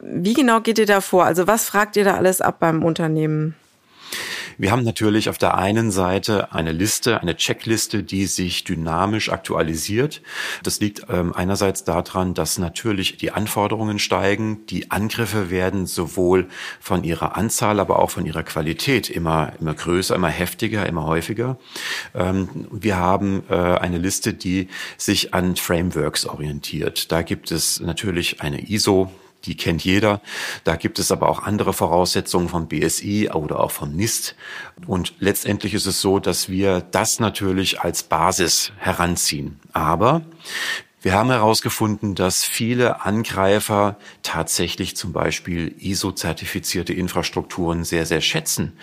Wie 0.00 0.34
genau 0.34 0.60
geht 0.60 0.78
ihr 0.78 0.86
da 0.86 1.00
vor? 1.00 1.24
Also 1.24 1.46
was 1.46 1.66
fragt 1.66 1.96
ihr 1.96 2.04
da 2.04 2.16
alles 2.16 2.40
ab 2.40 2.56
beim 2.60 2.84
Unternehmen? 2.84 3.54
Wir 4.60 4.72
haben 4.72 4.84
natürlich 4.84 5.30
auf 5.30 5.38
der 5.38 5.56
einen 5.56 5.90
Seite 5.90 6.52
eine 6.52 6.72
Liste, 6.72 7.22
eine 7.22 7.34
Checkliste, 7.34 8.02
die 8.02 8.26
sich 8.26 8.62
dynamisch 8.62 9.32
aktualisiert. 9.32 10.20
Das 10.62 10.80
liegt 10.80 11.06
ähm, 11.08 11.32
einerseits 11.32 11.84
daran, 11.84 12.34
dass 12.34 12.58
natürlich 12.58 13.16
die 13.16 13.30
Anforderungen 13.30 13.98
steigen, 13.98 14.66
die 14.66 14.90
Angriffe 14.90 15.48
werden 15.48 15.86
sowohl 15.86 16.46
von 16.78 17.04
ihrer 17.04 17.38
Anzahl, 17.38 17.80
aber 17.80 18.00
auch 18.00 18.10
von 18.10 18.26
ihrer 18.26 18.42
Qualität 18.42 19.08
immer, 19.08 19.54
immer 19.58 19.72
größer, 19.72 20.14
immer 20.14 20.28
heftiger, 20.28 20.84
immer 20.84 21.06
häufiger. 21.06 21.58
Ähm, 22.14 22.68
wir 22.70 22.98
haben 22.98 23.44
äh, 23.48 23.54
eine 23.54 23.96
Liste, 23.96 24.34
die 24.34 24.68
sich 24.98 25.32
an 25.32 25.56
Frameworks 25.56 26.26
orientiert. 26.26 27.10
Da 27.10 27.22
gibt 27.22 27.50
es 27.50 27.80
natürlich 27.80 28.42
eine 28.42 28.70
ISO, 28.70 29.10
die 29.44 29.56
kennt 29.56 29.84
jeder. 29.84 30.20
Da 30.64 30.76
gibt 30.76 30.98
es 30.98 31.10
aber 31.12 31.28
auch 31.28 31.42
andere 31.42 31.72
Voraussetzungen 31.72 32.48
vom 32.48 32.68
BSI 32.68 33.30
oder 33.32 33.60
auch 33.60 33.70
vom 33.70 33.92
NIST. 33.92 34.36
Und 34.86 35.14
letztendlich 35.18 35.74
ist 35.74 35.86
es 35.86 36.00
so, 36.00 36.18
dass 36.18 36.48
wir 36.48 36.80
das 36.80 37.20
natürlich 37.20 37.80
als 37.80 38.02
Basis 38.02 38.72
heranziehen. 38.78 39.60
Aber 39.72 40.22
wir 41.02 41.14
haben 41.14 41.30
herausgefunden, 41.30 42.14
dass 42.14 42.44
viele 42.44 43.06
Angreifer 43.06 43.96
tatsächlich 44.22 44.96
zum 44.96 45.12
Beispiel 45.12 45.74
ISO-zertifizierte 45.78 46.92
Infrastrukturen 46.92 47.84
sehr, 47.84 48.04
sehr 48.04 48.20
schätzen. 48.20 48.76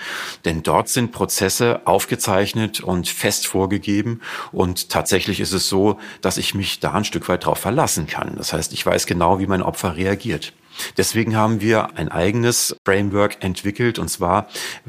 Denn 0.44 0.64
dort 0.64 0.90
sind 0.90 1.12
Prozesse 1.12 1.82
aufgezeichnet 1.86 2.80
und 2.80 3.08
fest 3.08 3.46
vorgegeben. 3.46 4.22
Und 4.52 4.90
tatsächlich 4.90 5.40
ist 5.40 5.54
es 5.54 5.70
so, 5.70 6.00
dass 6.22 6.40
ich 6.40 6.56
mich 6.56 6.80
da 6.80 6.94
ein 6.94 7.06
Stück 7.06 7.30
weit 7.30 7.46
drauf 7.46 7.60
verlassen 7.60 8.08
kann. 8.08 8.36
Das 8.36 8.52
heißt, 8.52 8.74
ich 8.74 8.84
weiß 8.84 9.06
genau, 9.06 9.40
wie 9.40 9.48
mein 9.48 9.62
Opfer 9.62 9.96
reagiert. 9.96 10.54
Deswegen 10.98 11.36
haben 11.36 11.62
wir 11.62 11.98
ein 11.98 12.10
eigenes 12.10 12.76
Framework 12.86 13.44
entwickelt 13.44 14.00
und 14.00 14.10
zwar 14.10 14.48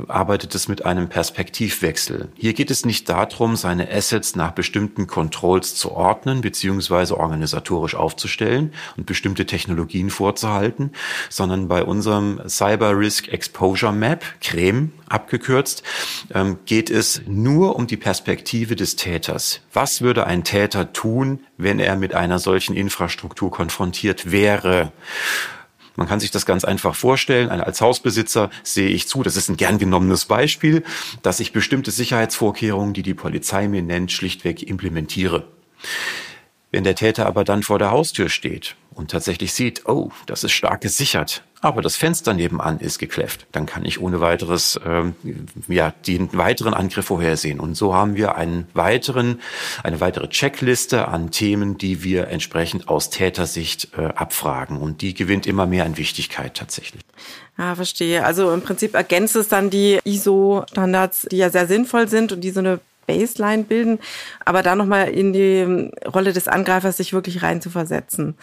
arbeitet 0.09 0.55
es 0.55 0.69
mit 0.69 0.85
einem 0.85 1.09
Perspektivwechsel. 1.09 2.29
Hier 2.35 2.55
geht 2.55 2.71
es 2.71 2.85
nicht 2.85 3.09
darum, 3.09 3.57
seine 3.57 3.91
Assets 3.91 4.37
nach 4.37 4.53
bestimmten 4.53 5.07
Controls 5.07 5.75
zu 5.75 5.93
ordnen 5.93 6.41
bzw. 6.41 7.15
organisatorisch 7.15 7.95
aufzustellen 7.95 8.73
und 8.97 9.07
bestimmte 9.07 9.47
Technologien 9.47 10.11
vorzuhalten, 10.11 10.93
sondern 11.29 11.69
bei 11.69 11.83
unserem 11.83 12.41
Cyber 12.49 12.99
Risk 12.99 13.29
Exposure 13.29 13.93
Map, 13.93 14.25
CREME 14.41 14.91
abgekürzt, 15.09 15.83
ähm, 16.35 16.59
geht 16.67 16.91
es 16.91 17.23
nur 17.27 17.77
um 17.77 17.87
die 17.87 17.97
Perspektive 17.97 18.77
des 18.77 18.97
Täters. 18.97 19.61
Was 19.73 20.03
würde 20.03 20.27
ein 20.27 20.45
Täter 20.45 20.93
tun, 20.93 21.41
wenn 21.57 21.79
er 21.79 21.97
mit 21.97 22.15
einer 22.15 22.39
solchen 22.39 22.77
Infrastruktur 22.77 23.51
konfrontiert 23.51 24.31
wäre? 24.31 24.93
Man 25.99 26.07
kann 26.07 26.21
sich 26.21 26.31
das 26.31 26.47
ganz 26.47 26.65
einfach 26.65 26.95
vorstellen. 26.95 27.51
Als 27.51 27.81
Hausbesitzer 27.81 28.51
sehe 28.63 28.89
ich 28.89 29.09
zu, 29.09 29.25
das 29.25 29.37
ist 29.37 29.49
ein 29.49 29.57
gern 29.57 29.79
genommenes 29.79 30.27
Beispiel, 30.27 30.85
dass 31.23 31.41
ich 31.41 31.53
bestimmte 31.53 31.91
Sicherheitsvorkehrungen, 31.91 32.95
die 32.95 33.03
die 33.03 33.15
Polizei 33.15 33.67
mir 33.67 33.83
nennt, 33.83 34.13
schlichtweg 34.13 34.63
implementiere. 34.63 35.49
Wenn 36.71 36.85
der 36.85 36.95
Täter 36.95 37.27
aber 37.27 37.43
dann 37.43 37.65
vor 37.65 37.81
der 37.81 37.91
Haustür 37.91 38.29
steht 38.29 38.77
und 38.95 39.11
tatsächlich 39.11 39.53
sieht, 39.53 39.87
oh, 39.87 40.13
das 40.27 40.45
ist 40.45 40.53
stark 40.53 40.83
gesichert, 40.83 41.43
aber 41.61 41.83
das 41.83 41.97
Fenster 41.97 42.35
nebenan 42.35 42.79
ist 42.79 42.99
gekläfft, 42.99 43.47
dann 43.53 43.67
kann 43.67 43.85
ich 43.85 44.01
ohne 44.01 44.21
weiteres 44.21 44.79
ähm, 44.87 45.15
ja 45.67 45.93
den 46.07 46.37
weiteren 46.37 46.75
Angriff 46.75 47.07
vorhersehen. 47.07 47.59
Und 47.59 47.75
so 47.75 47.95
haben 47.95 48.15
wir 48.15 48.37
einen 48.37 48.69
weiteren, 48.75 49.41
eine 49.83 50.01
weitere 50.01 50.29
Checkliste 50.29 51.09
an 51.09 51.31
Themen, 51.31 51.77
die 51.77 52.05
wir 52.05 52.29
entsprechend 52.29 52.89
aus 52.89 53.11
Tätersicht 53.11 53.89
äh, 53.97 54.07
abfragen. 54.07 54.79
Und 54.79 55.03
die 55.03 55.15
gewinnt 55.15 55.47
immer 55.47 55.67
mehr 55.67 55.85
an 55.85 55.97
Wichtigkeit 55.97 56.55
tatsächlich. 56.55 57.03
Ja, 57.57 57.75
verstehe. 57.75 58.25
Also 58.25 58.53
im 58.53 58.63
Prinzip 58.63 58.95
ergänzt 58.95 59.35
es 59.35 59.49
dann 59.49 59.69
die 59.69 59.99
ISO-Standards, 60.05 61.27
die 61.31 61.39
ja 61.39 61.51
sehr 61.51 61.67
sinnvoll 61.67 62.09
sind 62.09 62.31
und 62.31 62.43
die 62.43 62.51
so 62.51 62.61
eine 62.61 62.79
Baseline 63.09 63.65
bilden, 63.65 63.99
aber 64.45 64.63
da 64.63 64.77
nochmal 64.77 65.09
in 65.09 65.33
die 65.33 65.91
Rolle 66.07 66.33
des 66.33 66.47
Angreifers 66.47 66.99
sich 66.99 67.13
wirklich 67.13 67.43
rein 67.43 67.61
zu 67.61 67.71
versetzen. 67.71 68.37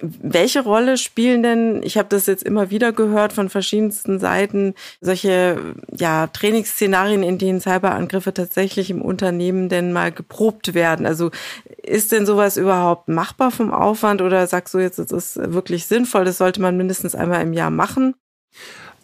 Welche 0.00 0.62
Rolle 0.62 0.96
spielen 0.98 1.42
denn, 1.42 1.82
ich 1.82 1.98
habe 1.98 2.08
das 2.10 2.26
jetzt 2.26 2.44
immer 2.44 2.70
wieder 2.70 2.92
gehört 2.92 3.32
von 3.32 3.48
verschiedensten 3.48 4.20
Seiten, 4.20 4.74
solche 5.00 5.74
ja, 5.90 6.28
Trainingsszenarien, 6.28 7.22
in 7.22 7.38
denen 7.38 7.60
Cyberangriffe 7.60 8.32
tatsächlich 8.32 8.90
im 8.90 9.02
Unternehmen 9.02 9.68
denn 9.68 9.92
mal 9.92 10.12
geprobt 10.12 10.74
werden? 10.74 11.06
Also 11.06 11.30
ist 11.82 12.12
denn 12.12 12.26
sowas 12.26 12.56
überhaupt 12.56 13.08
machbar 13.08 13.50
vom 13.50 13.72
Aufwand 13.72 14.20
oder 14.20 14.46
sagst 14.46 14.74
du 14.74 14.78
jetzt, 14.78 14.98
es 14.98 15.10
ist 15.10 15.52
wirklich 15.52 15.86
sinnvoll, 15.86 16.24
das 16.24 16.38
sollte 16.38 16.60
man 16.60 16.76
mindestens 16.76 17.14
einmal 17.14 17.42
im 17.42 17.54
Jahr 17.54 17.70
machen? 17.70 18.14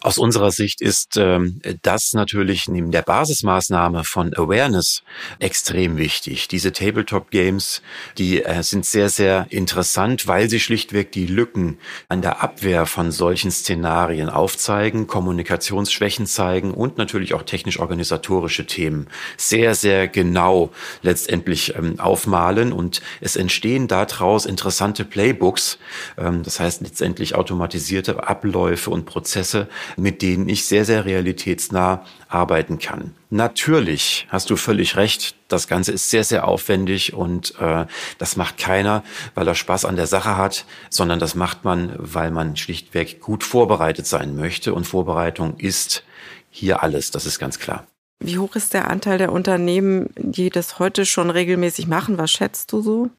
Aus 0.03 0.17
unserer 0.17 0.49
Sicht 0.49 0.81
ist 0.81 1.15
ähm, 1.17 1.61
das 1.83 2.13
natürlich 2.13 2.67
neben 2.67 2.89
der 2.89 3.03
Basismaßnahme 3.03 4.03
von 4.03 4.33
Awareness 4.35 5.03
extrem 5.37 5.97
wichtig. 5.97 6.47
Diese 6.47 6.71
Tabletop-Games, 6.71 7.83
die 8.17 8.43
äh, 8.43 8.63
sind 8.63 8.85
sehr, 8.87 9.09
sehr 9.09 9.45
interessant, 9.49 10.25
weil 10.25 10.49
sie 10.49 10.59
schlichtweg 10.59 11.11
die 11.11 11.27
Lücken 11.27 11.77
an 12.09 12.23
der 12.23 12.41
Abwehr 12.41 12.87
von 12.87 13.11
solchen 13.11 13.51
Szenarien 13.51 14.29
aufzeigen, 14.29 15.05
Kommunikationsschwächen 15.05 16.25
zeigen 16.25 16.73
und 16.73 16.97
natürlich 16.97 17.35
auch 17.35 17.43
technisch-organisatorische 17.43 18.65
Themen 18.65 19.07
sehr, 19.37 19.75
sehr 19.75 20.07
genau 20.07 20.71
letztendlich 21.03 21.75
ähm, 21.75 21.99
aufmalen. 21.99 22.73
Und 22.73 23.03
es 23.19 23.35
entstehen 23.35 23.87
daraus 23.87 24.47
interessante 24.47 25.05
Playbooks, 25.05 25.77
ähm, 26.17 26.41
das 26.41 26.59
heißt 26.59 26.81
letztendlich 26.81 27.35
automatisierte 27.35 28.27
Abläufe 28.27 28.89
und 28.89 29.05
Prozesse, 29.05 29.67
mit 29.97 30.21
denen 30.21 30.49
ich 30.49 30.65
sehr, 30.65 30.85
sehr 30.85 31.05
realitätsnah 31.05 32.05
arbeiten 32.27 32.79
kann. 32.79 33.13
Natürlich 33.29 34.27
hast 34.29 34.49
du 34.49 34.55
völlig 34.55 34.97
recht. 34.97 35.35
Das 35.47 35.67
Ganze 35.67 35.91
ist 35.91 36.09
sehr, 36.09 36.23
sehr 36.23 36.47
aufwendig 36.47 37.13
und 37.13 37.55
äh, 37.59 37.85
das 38.17 38.35
macht 38.35 38.57
keiner, 38.57 39.03
weil 39.35 39.47
er 39.47 39.55
Spaß 39.55 39.85
an 39.85 39.95
der 39.95 40.07
Sache 40.07 40.37
hat, 40.37 40.65
sondern 40.89 41.19
das 41.19 41.35
macht 41.35 41.63
man, 41.63 41.93
weil 41.97 42.31
man 42.31 42.55
schlichtweg 42.57 43.21
gut 43.21 43.43
vorbereitet 43.43 44.05
sein 44.05 44.35
möchte. 44.35 44.73
Und 44.73 44.85
Vorbereitung 44.85 45.57
ist 45.57 46.03
hier 46.49 46.83
alles, 46.83 47.11
das 47.11 47.25
ist 47.25 47.39
ganz 47.39 47.59
klar. 47.59 47.87
Wie 48.19 48.37
hoch 48.37 48.55
ist 48.55 48.73
der 48.73 48.89
Anteil 48.89 49.17
der 49.17 49.31
Unternehmen, 49.31 50.09
die 50.15 50.49
das 50.49 50.77
heute 50.77 51.05
schon 51.05 51.29
regelmäßig 51.29 51.87
machen? 51.87 52.17
Was 52.17 52.31
schätzt 52.31 52.71
du 52.71 52.81
so? 52.81 53.09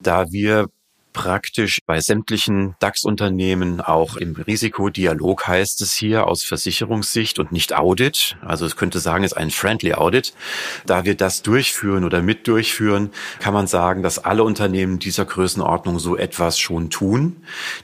Da 0.00 0.30
wir 0.30 0.68
praktisch 1.14 1.78
bei 1.86 2.00
sämtlichen 2.00 2.74
DAX-Unternehmen 2.80 3.80
auch 3.80 4.16
im 4.16 4.34
Risikodialog 4.34 5.46
heißt 5.46 5.80
es 5.80 5.94
hier 5.94 6.26
aus 6.26 6.42
Versicherungssicht 6.42 7.38
und 7.38 7.52
nicht 7.52 7.74
Audit. 7.74 8.36
Also 8.42 8.66
es 8.66 8.76
könnte 8.76 8.98
sagen, 8.98 9.24
es 9.24 9.32
ist 9.32 9.38
ein 9.38 9.50
Friendly 9.50 9.94
Audit. 9.94 10.34
Da 10.84 11.04
wir 11.04 11.14
das 11.14 11.40
durchführen 11.40 12.04
oder 12.04 12.20
mit 12.20 12.46
durchführen, 12.46 13.10
kann 13.38 13.54
man 13.54 13.66
sagen, 13.66 14.02
dass 14.02 14.18
alle 14.18 14.42
Unternehmen 14.42 14.98
dieser 14.98 15.24
Größenordnung 15.24 15.98
so 15.98 16.16
etwas 16.16 16.58
schon 16.58 16.90
tun. 16.90 17.36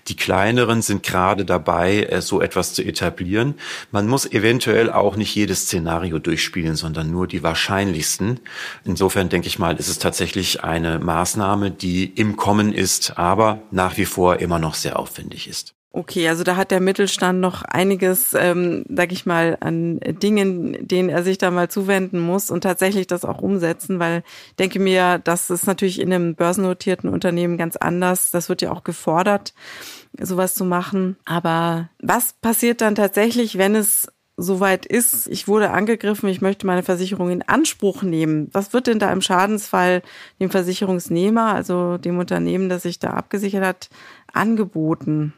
Die 0.08 0.16
kleineren 0.16 0.82
sind 0.82 1.02
gerade 1.02 1.44
dabei, 1.44 2.02
äh, 2.02 2.20
so 2.20 2.42
etwas 2.42 2.74
zu 2.74 2.82
etablieren. 2.82 3.54
Man 3.92 4.08
muss 4.08 4.26
eventuell 4.26 4.90
auch 4.90 5.16
nicht 5.16 5.34
jedes 5.34 5.62
Szenario 5.62 6.18
durchspielen, 6.18 6.74
sondern 6.74 7.10
nur 7.10 7.28
die 7.28 7.42
wahrscheinlichsten. 7.44 8.40
Insofern 8.84 9.28
denke 9.28 9.46
ich 9.46 9.58
mal, 9.58 9.76
ist 9.76 9.88
es 9.88 10.00
tatsächlich 10.00 10.64
eine 10.64 10.98
Maßnahme, 10.98 11.70
die 11.70 12.04
im 12.06 12.36
Kommen 12.36 12.72
ist, 12.72 13.18
aber 13.20 13.60
nach 13.70 13.98
wie 13.98 14.06
vor 14.06 14.40
immer 14.40 14.58
noch 14.58 14.74
sehr 14.74 14.98
aufwendig 14.98 15.46
ist. 15.46 15.74
Okay, 15.92 16.28
also 16.28 16.44
da 16.44 16.54
hat 16.54 16.70
der 16.70 16.80
Mittelstand 16.80 17.40
noch 17.40 17.62
einiges, 17.62 18.32
ähm, 18.34 18.84
sag 18.88 19.10
ich 19.10 19.26
mal, 19.26 19.58
an 19.60 19.98
Dingen, 20.00 20.86
denen 20.86 21.08
er 21.08 21.24
sich 21.24 21.36
da 21.36 21.50
mal 21.50 21.68
zuwenden 21.68 22.20
muss 22.20 22.50
und 22.50 22.60
tatsächlich 22.62 23.08
das 23.08 23.24
auch 23.24 23.42
umsetzen, 23.42 23.98
weil 23.98 24.22
ich 24.50 24.56
denke 24.56 24.78
mir, 24.78 25.18
das 25.18 25.50
ist 25.50 25.66
natürlich 25.66 26.00
in 26.00 26.12
einem 26.12 26.36
börsennotierten 26.36 27.10
Unternehmen 27.10 27.58
ganz 27.58 27.74
anders. 27.76 28.30
Das 28.30 28.48
wird 28.48 28.62
ja 28.62 28.70
auch 28.70 28.84
gefordert, 28.84 29.52
sowas 30.18 30.54
zu 30.54 30.64
machen. 30.64 31.16
Aber 31.24 31.90
was 32.00 32.34
passiert 32.34 32.80
dann 32.80 32.94
tatsächlich, 32.94 33.58
wenn 33.58 33.74
es 33.74 34.06
soweit 34.40 34.86
ist, 34.86 35.26
ich 35.26 35.48
wurde 35.48 35.70
angegriffen, 35.70 36.28
ich 36.28 36.40
möchte 36.40 36.66
meine 36.66 36.82
Versicherung 36.82 37.30
in 37.30 37.42
Anspruch 37.42 38.02
nehmen. 38.02 38.48
Was 38.52 38.72
wird 38.72 38.86
denn 38.86 38.98
da 38.98 39.12
im 39.12 39.20
Schadensfall 39.20 40.02
dem 40.40 40.50
Versicherungsnehmer, 40.50 41.54
also 41.54 41.98
dem 41.98 42.18
Unternehmen, 42.18 42.68
das 42.68 42.82
sich 42.82 42.98
da 42.98 43.10
abgesichert 43.10 43.64
hat, 43.64 43.90
angeboten? 44.32 45.34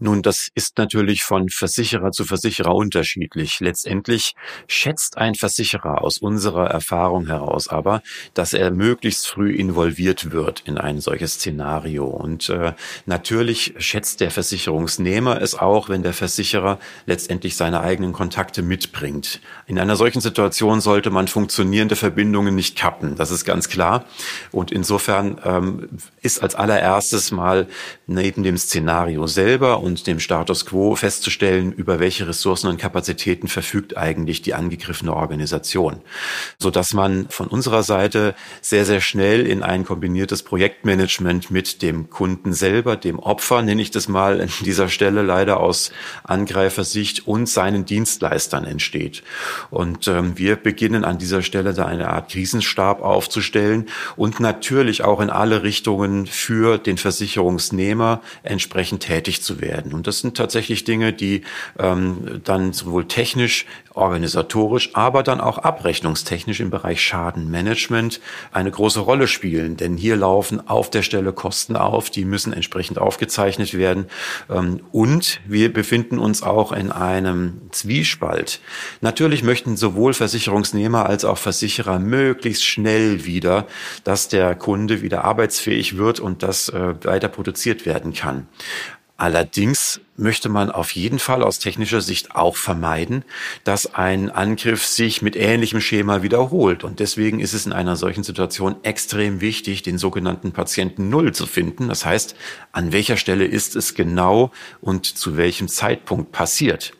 Nun, 0.00 0.22
das 0.22 0.48
ist 0.54 0.78
natürlich 0.78 1.24
von 1.24 1.48
Versicherer 1.48 2.12
zu 2.12 2.24
Versicherer 2.24 2.72
unterschiedlich. 2.72 3.58
Letztendlich 3.58 4.34
schätzt 4.68 5.18
ein 5.18 5.34
Versicherer 5.34 6.02
aus 6.02 6.18
unserer 6.18 6.70
Erfahrung 6.70 7.26
heraus 7.26 7.66
aber, 7.66 8.02
dass 8.34 8.52
er 8.52 8.70
möglichst 8.70 9.26
früh 9.26 9.52
involviert 9.52 10.30
wird 10.30 10.60
in 10.60 10.78
ein 10.78 11.00
solches 11.00 11.34
Szenario. 11.34 12.04
Und 12.04 12.48
äh, 12.48 12.74
natürlich 13.06 13.74
schätzt 13.78 14.20
der 14.20 14.30
Versicherungsnehmer 14.30 15.42
es 15.42 15.56
auch, 15.56 15.88
wenn 15.88 16.04
der 16.04 16.12
Versicherer 16.12 16.78
letztendlich 17.06 17.56
seine 17.56 17.80
eigenen 17.80 18.12
Kontakte 18.12 18.62
mitbringt. 18.62 19.40
In 19.66 19.80
einer 19.80 19.96
solchen 19.96 20.20
Situation 20.20 20.80
sollte 20.80 21.10
man 21.10 21.26
funktionierende 21.26 21.96
Verbindungen 21.96 22.54
nicht 22.54 22.76
kappen. 22.76 23.16
Das 23.16 23.32
ist 23.32 23.44
ganz 23.44 23.68
klar. 23.68 24.04
Und 24.52 24.70
insofern 24.70 25.40
ähm, 25.44 25.88
ist 26.22 26.40
als 26.40 26.54
allererstes 26.54 27.32
mal 27.32 27.66
neben 28.06 28.44
dem 28.44 28.56
Szenario 28.56 29.26
selber 29.38 29.78
und 29.84 30.08
dem 30.08 30.18
Status 30.18 30.66
quo 30.66 30.96
festzustellen, 30.96 31.70
über 31.70 32.00
welche 32.00 32.26
Ressourcen 32.26 32.66
und 32.66 32.76
Kapazitäten 32.76 33.46
verfügt 33.46 33.96
eigentlich 33.96 34.42
die 34.42 34.52
angegriffene 34.52 35.14
Organisation, 35.14 36.00
so 36.58 36.72
dass 36.72 36.92
man 36.92 37.28
von 37.28 37.46
unserer 37.46 37.84
Seite 37.84 38.34
sehr 38.62 38.84
sehr 38.84 39.00
schnell 39.00 39.46
in 39.46 39.62
ein 39.62 39.84
kombiniertes 39.84 40.42
Projektmanagement 40.42 41.52
mit 41.52 41.82
dem 41.82 42.10
Kunden 42.10 42.52
selber, 42.52 42.96
dem 42.96 43.20
Opfer, 43.20 43.62
nenne 43.62 43.80
ich 43.80 43.92
das 43.92 44.08
mal 44.08 44.40
an 44.40 44.50
dieser 44.64 44.88
Stelle 44.88 45.22
leider 45.22 45.60
aus 45.60 45.92
Angreifersicht 46.24 47.28
und 47.28 47.48
seinen 47.48 47.84
Dienstleistern 47.84 48.64
entsteht. 48.64 49.22
Und 49.70 50.08
ähm, 50.08 50.36
wir 50.36 50.56
beginnen 50.56 51.04
an 51.04 51.18
dieser 51.18 51.42
Stelle 51.42 51.74
da 51.74 51.86
eine 51.86 52.10
Art 52.10 52.32
Krisenstab 52.32 53.02
aufzustellen 53.02 53.86
und 54.16 54.40
natürlich 54.40 55.04
auch 55.04 55.20
in 55.20 55.30
alle 55.30 55.62
Richtungen 55.62 56.26
für 56.26 56.76
den 56.76 56.98
Versicherungsnehmer 56.98 58.20
entsprechend 58.42 59.04
tätig 59.04 59.27
zu 59.42 59.60
werden. 59.60 59.92
Und 59.92 60.06
das 60.06 60.20
sind 60.20 60.36
tatsächlich 60.36 60.84
Dinge, 60.84 61.12
die 61.12 61.42
ähm, 61.78 62.40
dann 62.44 62.72
sowohl 62.72 63.06
technisch, 63.06 63.66
organisatorisch, 63.94 64.90
aber 64.94 65.22
dann 65.22 65.40
auch 65.40 65.58
abrechnungstechnisch 65.58 66.60
im 66.60 66.70
Bereich 66.70 67.02
Schadenmanagement 67.02 68.20
eine 68.52 68.70
große 68.70 69.00
Rolle 69.00 69.28
spielen. 69.28 69.76
Denn 69.76 69.96
hier 69.96 70.16
laufen 70.16 70.66
auf 70.68 70.90
der 70.90 71.02
Stelle 71.02 71.32
Kosten 71.32 71.76
auf, 71.76 72.10
die 72.10 72.24
müssen 72.24 72.52
entsprechend 72.52 72.98
aufgezeichnet 72.98 73.74
werden. 73.74 74.06
Ähm, 74.50 74.80
und 74.92 75.40
wir 75.46 75.72
befinden 75.72 76.18
uns 76.18 76.42
auch 76.42 76.72
in 76.72 76.90
einem 76.92 77.60
Zwiespalt. 77.70 78.60
Natürlich 79.00 79.42
möchten 79.42 79.76
sowohl 79.76 80.14
Versicherungsnehmer 80.14 81.06
als 81.06 81.24
auch 81.24 81.38
Versicherer 81.38 81.98
möglichst 81.98 82.64
schnell 82.64 83.24
wieder, 83.24 83.66
dass 84.04 84.28
der 84.28 84.54
Kunde 84.54 85.02
wieder 85.02 85.24
arbeitsfähig 85.24 85.96
wird 85.96 86.20
und 86.20 86.42
das 86.42 86.68
äh, 86.68 86.94
weiter 87.04 87.28
produziert 87.28 87.86
werden 87.86 88.12
kann. 88.12 88.46
Allerdings 89.20 90.00
möchte 90.16 90.48
man 90.48 90.70
auf 90.70 90.92
jeden 90.92 91.18
Fall 91.18 91.42
aus 91.42 91.58
technischer 91.58 92.00
Sicht 92.00 92.36
auch 92.36 92.54
vermeiden, 92.56 93.24
dass 93.64 93.94
ein 93.96 94.30
Angriff 94.30 94.86
sich 94.86 95.22
mit 95.22 95.34
ähnlichem 95.34 95.80
Schema 95.80 96.22
wiederholt. 96.22 96.84
Und 96.84 97.00
deswegen 97.00 97.40
ist 97.40 97.52
es 97.52 97.66
in 97.66 97.72
einer 97.72 97.96
solchen 97.96 98.22
Situation 98.22 98.76
extrem 98.84 99.40
wichtig, 99.40 99.82
den 99.82 99.98
sogenannten 99.98 100.52
Patienten 100.52 101.08
Null 101.08 101.34
zu 101.34 101.46
finden. 101.46 101.88
Das 101.88 102.06
heißt, 102.06 102.36
an 102.70 102.92
welcher 102.92 103.16
Stelle 103.16 103.44
ist 103.44 103.74
es 103.74 103.94
genau 103.94 104.52
und 104.80 105.04
zu 105.04 105.36
welchem 105.36 105.66
Zeitpunkt 105.66 106.30
passiert 106.30 106.92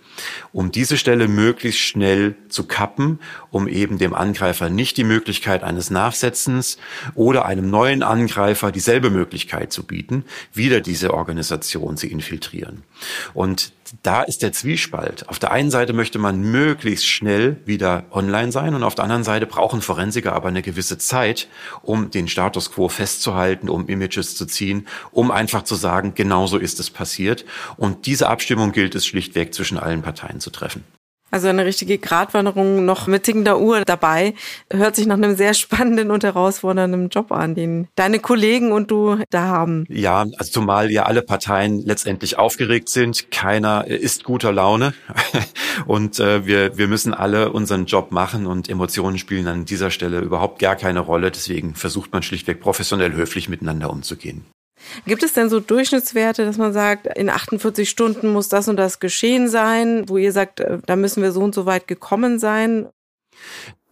um 0.53 0.73
diese 0.73 0.97
Stelle 0.97 1.29
möglichst 1.29 1.81
schnell 1.81 2.37
zu 2.49 2.65
kappen, 2.65 3.19
um 3.51 3.69
eben 3.69 3.99
dem 3.99 4.15
Angreifer 4.15 4.71
nicht 4.71 4.97
die 4.97 5.05
Möglichkeit 5.05 5.63
eines 5.63 5.91
Nachsetzens 5.91 6.79
oder 7.15 7.47
einem 7.47 7.71
neuen 7.71 8.03
Angreifer 8.03 8.73
dieselbe 8.73 9.11
Möglichkeit 9.11 9.73
zu 9.73 9.85
bieten, 9.85 10.25
wieder 10.53 10.81
diese 10.81 11.15
Organisation 11.15 11.97
zu 11.97 12.07
infiltrieren. 12.07 12.83
Und 13.35 13.73
da 14.03 14.23
ist 14.23 14.43
der 14.43 14.53
Zwiespalt. 14.53 15.29
Auf 15.29 15.39
der 15.39 15.53
einen 15.53 15.71
Seite 15.71 15.93
möchte 15.93 16.19
man 16.19 16.41
möglichst 16.41 17.07
schnell 17.07 17.57
wieder 17.65 18.05
online 18.11 18.53
sein 18.53 18.75
und 18.75 18.83
auf 18.83 18.95
der 18.95 19.05
anderen 19.05 19.25
Seite 19.25 19.47
brauchen 19.47 19.81
Forensiker 19.81 20.35
aber 20.35 20.49
eine 20.49 20.63
gewisse 20.63 20.99
Zeit, 20.99 21.49
um 21.83 22.11
den 22.11 22.29
Status 22.29 22.71
quo 22.71 22.89
festzuhalten, 22.89 23.69
um 23.69 23.89
Images 23.89 24.37
zu 24.37 24.47
ziehen, 24.47 24.87
um 25.11 25.31
einfach 25.31 25.63
zu 25.63 25.75
sagen, 25.75 26.13
genauso 26.15 26.59
ist 26.59 26.81
es 26.81 26.91
passiert. 26.91 27.45
Und 27.77 28.07
diese 28.07 28.29
Abstimmung 28.29 28.73
gilt 28.73 28.95
es 28.95 29.07
schlichtweg 29.07 29.55
zwischen 29.55 29.79
allen 29.79 30.03
Parteien 30.09 30.41
zu 30.41 30.51
treffen. 30.51 30.85
Also 31.31 31.49
eine 31.49 31.67
richtige 31.67 31.99
Gratwanderung 31.99 32.87
noch 32.87 33.07
mit 33.07 33.25
tickender 33.25 33.61
Uhr 33.61 33.85
dabei. 33.85 34.33
Hört 34.73 34.97
sich 34.97 35.07
nach 35.07 35.17
einem 35.17 35.37
sehr 35.37 35.53
spannenden 35.53 36.11
und 36.11 36.25
herausfordernden 36.25 37.11
Job 37.11 37.33
an, 37.33 37.55
den 37.55 37.89
deine 37.97 38.19
Kollegen 38.19 38.73
und 38.73 38.91
du 38.91 39.19
da 39.29 39.43
haben. 39.43 39.85
Ja, 39.91 40.25
also 40.39 40.51
zumal 40.51 40.91
ja 40.91 41.03
alle 41.03 41.21
Parteien 41.21 41.83
letztendlich 41.85 42.39
aufgeregt 42.39 42.89
sind. 42.89 43.31
Keiner 43.31 43.87
ist 43.87 44.25
guter 44.25 44.53
Laune. 44.53 44.95
Und 45.87 46.19
äh, 46.19 46.45
wir, 46.45 46.77
wir 46.77 46.89
müssen 46.89 47.15
alle 47.15 47.53
unseren 47.53 47.87
Job 47.87 48.11
machen 48.11 48.47
und 48.47 48.69
Emotionen 48.69 49.17
spielen 49.17 49.47
an 49.47 49.65
dieser 49.65 49.93
Stelle 49.93 50.19
überhaupt 50.19 50.59
gar 50.59 50.75
keine 50.75 50.99
Rolle. 50.99 51.31
Deswegen 51.31 51.77
versucht 51.77 52.13
man 52.13 52.25
schlichtweg 52.25 52.61
professionell 52.61 53.13
höflich 53.13 53.49
miteinander 53.49 53.89
umzugehen. 53.89 54.45
Gibt 55.07 55.23
es 55.23 55.33
denn 55.33 55.49
so 55.49 55.61
Durchschnittswerte, 55.61 56.45
dass 56.45 56.57
man 56.57 56.73
sagt, 56.73 57.07
in 57.17 57.31
48 57.31 57.89
Stunden 57.89 58.29
muss 58.33 58.49
das 58.49 58.69
und 58.69 58.77
das 58.77 59.01
geschehen 59.01 59.49
sein, 59.49 60.09
wo 60.09 60.17
ihr 60.17 60.33
sagt, 60.33 60.61
äh, 60.61 60.79
da 60.87 60.97
müssen 60.97 61.23
wir 61.23 61.33
so 61.33 61.41
und 61.41 61.55
so 61.55 61.67
weit 61.67 61.89
gekommen 61.89 62.39
sein? 62.39 62.89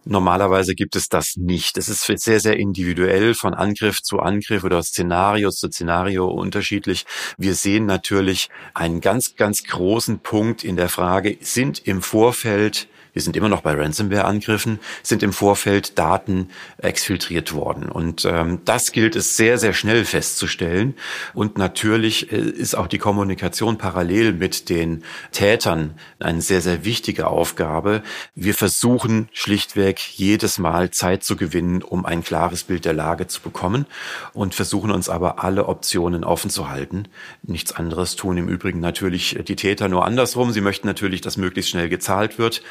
Normalerweise 0.09 0.73
gibt 0.73 0.95
es 0.95 1.09
das 1.09 1.35
nicht. 1.35 1.77
Es 1.77 1.89
ist 1.89 2.05
sehr, 2.05 2.39
sehr 2.39 2.57
individuell 2.57 3.33
von 3.33 3.53
Angriff 3.53 4.01
zu 4.01 4.19
Angriff 4.19 4.63
oder 4.63 4.81
Szenario 4.81 5.49
zu 5.51 5.67
Szenario 5.67 6.27
unterschiedlich. 6.27 7.05
Wir 7.37 7.55
sehen 7.55 7.85
natürlich 7.85 8.49
einen 8.73 9.01
ganz, 9.01 9.35
ganz 9.35 9.65
großen 9.65 10.19
Punkt 10.19 10.63
in 10.63 10.77
der 10.77 10.87
Frage, 10.87 11.37
sind 11.41 11.85
im 11.85 12.01
Vorfeld 12.01 12.87
wir 13.17 13.21
sind 13.23 13.35
immer 13.35 13.49
noch 13.49 13.61
bei 13.61 13.73
Ransomware-Angriffen, 13.73 14.77
sind 15.01 15.23
im 15.23 15.33
Vorfeld 15.33 15.97
Daten 15.97 16.49
exfiltriert 16.77 17.51
worden. 17.51 17.89
Und 17.89 18.25
ähm, 18.25 18.59
das 18.63 18.91
gilt 18.91 19.15
es 19.15 19.35
sehr, 19.35 19.57
sehr 19.57 19.73
schnell 19.73 20.05
festzustellen. 20.05 20.93
Und 21.33 21.57
natürlich 21.57 22.31
äh, 22.31 22.35
ist 22.37 22.75
auch 22.75 22.85
die 22.85 22.99
Kommunikation 22.99 23.79
parallel 23.79 24.33
mit 24.33 24.69
den 24.69 25.03
Tätern 25.31 25.95
eine 26.19 26.43
sehr, 26.43 26.61
sehr 26.61 26.85
wichtige 26.85 27.25
Aufgabe. 27.25 28.03
Wir 28.35 28.53
versuchen 28.53 29.29
schlichtweg 29.33 29.99
jedes 29.99 30.59
Mal 30.59 30.91
Zeit 30.91 31.23
zu 31.23 31.37
gewinnen, 31.37 31.81
um 31.81 32.05
ein 32.05 32.23
klares 32.23 32.65
Bild 32.65 32.85
der 32.85 32.93
Lage 32.93 33.25
zu 33.25 33.41
bekommen 33.41 33.87
und 34.33 34.53
versuchen 34.53 34.91
uns 34.91 35.09
aber 35.09 35.43
alle 35.43 35.65
Optionen 35.65 36.23
offen 36.23 36.51
zu 36.51 36.69
halten. 36.69 37.07
Nichts 37.41 37.71
anderes 37.71 38.15
tun 38.15 38.37
im 38.37 38.47
Übrigen 38.47 38.79
natürlich 38.79 39.39
die 39.47 39.55
Täter 39.55 39.89
nur 39.89 40.05
andersrum. 40.05 40.51
Sie 40.51 40.61
möchten 40.61 40.85
natürlich, 40.85 41.21
dass 41.21 41.35
möglichst 41.37 41.71
schnell 41.71 41.89
gezahlt 41.89 42.37
wird. 42.37 42.61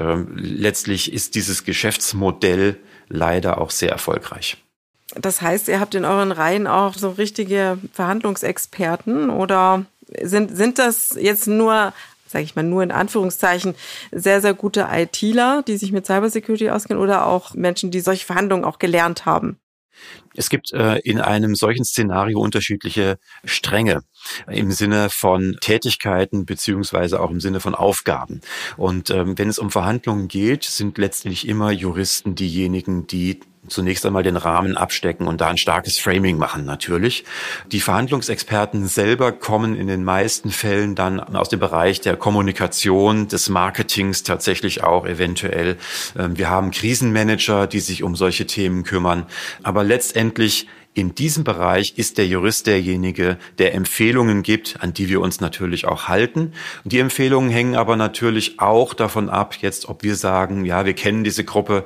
Äh, 0.00 0.16
letztlich 0.34 1.12
ist 1.12 1.34
dieses 1.34 1.64
Geschäftsmodell 1.64 2.78
leider 3.08 3.60
auch 3.60 3.70
sehr 3.70 3.90
erfolgreich. 3.90 4.56
Das 5.16 5.42
heißt, 5.42 5.68
ihr 5.68 5.80
habt 5.80 5.94
in 5.94 6.04
euren 6.04 6.32
Reihen 6.32 6.66
auch 6.66 6.94
so 6.94 7.10
richtige 7.10 7.78
Verhandlungsexperten 7.92 9.30
oder 9.30 9.84
sind, 10.22 10.56
sind 10.56 10.78
das 10.78 11.16
jetzt 11.18 11.46
nur 11.46 11.92
sage 12.34 12.44
ich 12.44 12.56
mal 12.56 12.64
nur 12.64 12.82
in 12.82 12.90
Anführungszeichen, 12.90 13.76
sehr, 14.10 14.40
sehr 14.40 14.54
gute 14.54 14.88
ITler, 14.90 15.62
die 15.66 15.76
sich 15.76 15.92
mit 15.92 16.04
Cybersecurity 16.04 16.68
auskennen 16.68 17.00
oder 17.00 17.26
auch 17.26 17.54
Menschen, 17.54 17.92
die 17.92 18.00
solche 18.00 18.26
Verhandlungen 18.26 18.64
auch 18.64 18.80
gelernt 18.80 19.24
haben? 19.24 19.56
Es 20.34 20.48
gibt 20.48 20.72
äh, 20.72 20.98
in 20.98 21.20
einem 21.20 21.54
solchen 21.54 21.84
Szenario 21.84 22.40
unterschiedliche 22.40 23.18
Stränge 23.44 24.02
im 24.48 24.72
Sinne 24.72 25.10
von 25.10 25.56
Tätigkeiten 25.60 26.44
beziehungsweise 26.46 27.20
auch 27.20 27.30
im 27.30 27.40
Sinne 27.40 27.60
von 27.60 27.74
Aufgaben. 27.74 28.40
Und 28.76 29.10
ähm, 29.10 29.38
wenn 29.38 29.48
es 29.48 29.58
um 29.58 29.70
Verhandlungen 29.70 30.28
geht, 30.28 30.64
sind 30.64 30.98
letztlich 30.98 31.46
immer 31.46 31.70
Juristen 31.70 32.34
diejenigen, 32.34 33.06
die 33.06 33.40
zunächst 33.68 34.04
einmal 34.06 34.22
den 34.22 34.36
Rahmen 34.36 34.76
abstecken 34.76 35.26
und 35.26 35.40
da 35.40 35.48
ein 35.48 35.58
starkes 35.58 35.98
Framing 35.98 36.36
machen 36.36 36.64
natürlich. 36.64 37.24
Die 37.72 37.80
Verhandlungsexperten 37.80 38.86
selber 38.86 39.32
kommen 39.32 39.76
in 39.76 39.86
den 39.86 40.04
meisten 40.04 40.50
Fällen 40.50 40.94
dann 40.94 41.20
aus 41.20 41.48
dem 41.48 41.60
Bereich 41.60 42.00
der 42.00 42.16
Kommunikation, 42.16 43.28
des 43.28 43.48
Marketings 43.48 44.22
tatsächlich 44.22 44.82
auch 44.82 45.06
eventuell. 45.06 45.76
Ähm, 46.18 46.36
wir 46.38 46.50
haben 46.50 46.70
Krisenmanager, 46.70 47.66
die 47.66 47.80
sich 47.80 48.02
um 48.02 48.16
solche 48.16 48.46
Themen 48.46 48.84
kümmern. 48.84 49.26
Aber 49.62 49.84
letztendlich 49.84 50.66
in 50.94 51.14
diesem 51.14 51.42
Bereich 51.42 51.94
ist 51.96 52.18
der 52.18 52.26
Jurist 52.28 52.68
derjenige, 52.68 53.36
der 53.58 53.74
Empfehlungen 53.74 54.44
gibt, 54.44 54.76
an 54.80 54.94
die 54.94 55.08
wir 55.08 55.20
uns 55.20 55.40
natürlich 55.40 55.86
auch 55.86 56.06
halten. 56.06 56.52
Die 56.84 57.00
Empfehlungen 57.00 57.50
hängen 57.50 57.74
aber 57.74 57.96
natürlich 57.96 58.60
auch 58.60 58.94
davon 58.94 59.28
ab, 59.28 59.56
jetzt, 59.60 59.88
ob 59.88 60.04
wir 60.04 60.14
sagen, 60.14 60.64
ja, 60.64 60.86
wir 60.86 60.94
kennen 60.94 61.24
diese 61.24 61.42
Gruppe, 61.42 61.84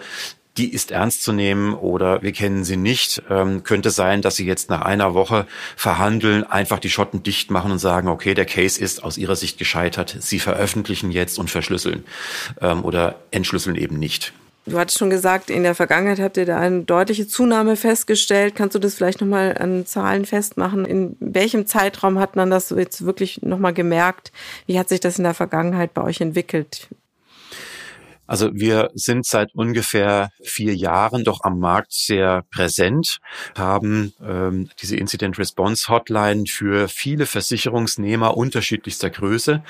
die 0.59 0.73
ist 0.73 0.90
ernst 0.90 1.23
zu 1.23 1.33
nehmen 1.33 1.75
oder 1.75 2.23
wir 2.23 2.33
kennen 2.33 2.64
sie 2.64 2.77
nicht. 2.77 3.23
Ähm, 3.31 3.62
könnte 3.62 3.90
sein, 3.90 4.23
dass 4.23 4.37
sie 4.37 4.47
jetzt 4.47 4.71
nach 4.71 4.83
einer 4.83 5.14
Woche 5.14 5.47
verhandeln, 5.77 6.44
einfach 6.44 6.81
die 6.81 6.90
Schotten 6.90 7.23
dicht 7.23 7.51
machen 7.51 7.71
und 7.71 7.79
sagen, 7.79 8.09
okay, 8.09 8.35
der 8.35 8.44
Case 8.44 8.81
ist 8.81 9.03
aus 9.03 9.16
ihrer 9.16 9.37
Sicht 9.37 9.59
gescheitert. 9.59 10.16
Sie 10.18 10.40
veröffentlichen 10.40 11.11
jetzt 11.11 11.38
und 11.38 11.51
verschlüsseln 11.51 12.05
ähm, 12.61 12.85
oder 12.85 13.16
entschlüsseln 13.31 13.77
eben 13.77 13.99
nicht. 13.99 14.33
Du 14.66 14.79
hattest 14.79 14.99
schon 14.99 15.09
gesagt, 15.09 15.49
in 15.49 15.62
der 15.62 15.75
Vergangenheit 15.75 16.21
habt 16.21 16.37
ihr 16.37 16.44
da 16.44 16.59
eine 16.59 16.83
deutliche 16.83 17.27
Zunahme 17.27 17.75
festgestellt. 17.75 18.55
Kannst 18.55 18.75
du 18.75 18.79
das 18.79 18.94
vielleicht 18.94 19.21
nochmal 19.21 19.57
an 19.59 19.87
Zahlen 19.87 20.27
festmachen? 20.27 20.85
In 20.85 21.16
welchem 21.21 21.66
Zeitraum 21.66 22.18
hat 22.18 22.37
man 22.37 22.51
das 22.51 22.68
jetzt 22.71 23.07
wirklich 23.07 23.40
nochmal 23.40 23.73
gemerkt? 23.73 24.31
Wie 24.66 24.79
hat 24.79 24.90
sich 24.90 25.01
das 25.01 25.16
in 25.16 25.25
der 25.25 25.33
Vergangenheit 25.33 25.94
bei 25.94 26.03
euch 26.03 26.21
entwickelt? 26.21 26.88
Also 28.28 28.50
wir 28.52 28.90
sind 28.94 29.26
seit 29.26 29.54
ungefähr 29.54 30.30
vier 30.42 30.76
Jahren 30.76 31.24
doch 31.24 31.40
am 31.42 31.58
Markt 31.58 31.92
sehr 31.92 32.44
präsent, 32.50 33.18
haben 33.56 34.12
ähm, 34.22 34.68
diese 34.80 34.96
Incident 34.96 35.38
Response 35.38 35.88
Hotline 35.88 36.44
für 36.46 36.88
viele 36.88 37.24
Versicherungsnehmer 37.24 38.36
unterschiedlichster 38.36 39.08
Größe. 39.08 39.64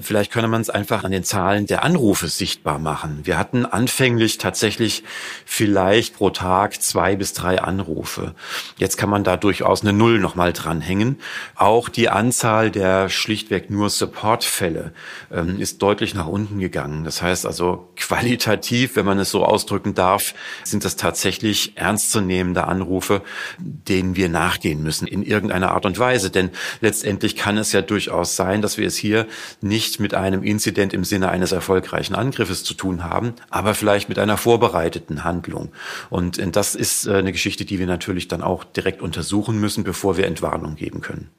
Vielleicht 0.00 0.32
könne 0.32 0.46
man 0.46 0.60
es 0.60 0.70
einfach 0.70 1.02
an 1.02 1.10
den 1.10 1.24
Zahlen 1.24 1.66
der 1.66 1.82
Anrufe 1.82 2.28
sichtbar 2.28 2.78
machen. 2.78 3.20
Wir 3.24 3.36
hatten 3.36 3.66
anfänglich 3.66 4.38
tatsächlich 4.38 5.02
vielleicht 5.44 6.16
pro 6.16 6.30
Tag 6.30 6.80
zwei 6.80 7.16
bis 7.16 7.32
drei 7.32 7.60
Anrufe. 7.60 8.34
Jetzt 8.78 8.96
kann 8.96 9.10
man 9.10 9.24
da 9.24 9.36
durchaus 9.36 9.82
eine 9.82 9.92
Null 9.92 10.20
nochmal 10.20 10.52
dranhängen. 10.52 11.18
Auch 11.56 11.88
die 11.88 12.08
Anzahl 12.08 12.70
der 12.70 13.08
schlichtweg 13.08 13.70
nur 13.70 13.90
Supportfälle 13.90 14.92
ähm, 15.32 15.60
ist 15.60 15.82
deutlich 15.82 16.14
nach 16.14 16.28
unten 16.28 16.60
gegangen. 16.60 17.02
Das 17.02 17.20
heißt 17.20 17.44
also, 17.44 17.88
qualitativ, 18.06 18.96
wenn 18.96 19.06
man 19.06 19.18
es 19.18 19.30
so 19.30 19.44
ausdrücken 19.44 19.94
darf, 19.94 20.34
sind 20.62 20.84
das 20.84 20.96
tatsächlich 20.96 21.76
ernstzunehmende 21.76 22.64
Anrufe, 22.64 23.22
denen 23.58 24.14
wir 24.14 24.28
nachgehen 24.28 24.82
müssen 24.82 25.06
in 25.06 25.22
irgendeiner 25.22 25.72
Art 25.72 25.86
und 25.86 25.98
Weise. 25.98 26.30
Denn 26.30 26.50
letztendlich 26.82 27.34
kann 27.34 27.56
es 27.56 27.72
ja 27.72 27.80
durchaus 27.80 28.36
sein, 28.36 28.60
dass 28.60 28.76
wir 28.76 28.86
es 28.86 28.96
hier 28.96 29.26
nicht 29.62 30.00
mit 30.00 30.12
einem 30.12 30.42
Inzident 30.42 30.92
im 30.92 31.04
Sinne 31.04 31.30
eines 31.30 31.52
erfolgreichen 31.52 32.14
Angriffes 32.14 32.62
zu 32.62 32.74
tun 32.74 33.04
haben, 33.04 33.32
aber 33.48 33.74
vielleicht 33.74 34.10
mit 34.10 34.18
einer 34.18 34.36
vorbereiteten 34.36 35.24
Handlung. 35.24 35.72
Und 36.10 36.38
das 36.54 36.74
ist 36.74 37.06
äh, 37.06 37.14
eine 37.14 37.32
Geschichte, 37.32 37.64
die 37.64 37.78
wir 37.78 37.86
natürlich 37.86 38.28
dann 38.28 38.42
auch 38.42 38.64
direkt 38.64 39.00
untersuchen 39.00 39.58
müssen, 39.58 39.82
bevor 39.82 40.18
wir 40.18 40.26
Entwarnung 40.26 40.76
geben 40.76 41.00
können. 41.00 41.30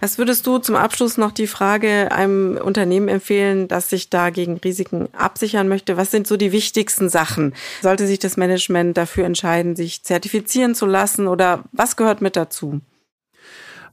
Was 0.00 0.18
würdest 0.18 0.46
du 0.46 0.58
zum 0.58 0.76
Abschluss 0.76 1.16
noch 1.16 1.32
die 1.32 1.46
Frage 1.46 2.12
einem 2.12 2.56
Unternehmen 2.56 3.08
empfehlen, 3.08 3.68
das 3.68 3.90
sich 3.90 4.10
da 4.10 4.30
gegen 4.30 4.58
Risiken 4.58 5.08
absichern 5.14 5.68
möchte? 5.68 5.96
Was 5.96 6.10
sind 6.10 6.26
so 6.26 6.36
die 6.36 6.52
wichtigsten 6.52 7.08
Sachen? 7.08 7.54
Sollte 7.82 8.06
sich 8.06 8.18
das 8.18 8.36
Management 8.36 8.96
dafür 8.96 9.24
entscheiden, 9.24 9.76
sich 9.76 10.02
zertifizieren 10.02 10.74
zu 10.74 10.86
lassen 10.86 11.26
oder 11.26 11.64
was 11.72 11.96
gehört 11.96 12.20
mit 12.20 12.36
dazu? 12.36 12.80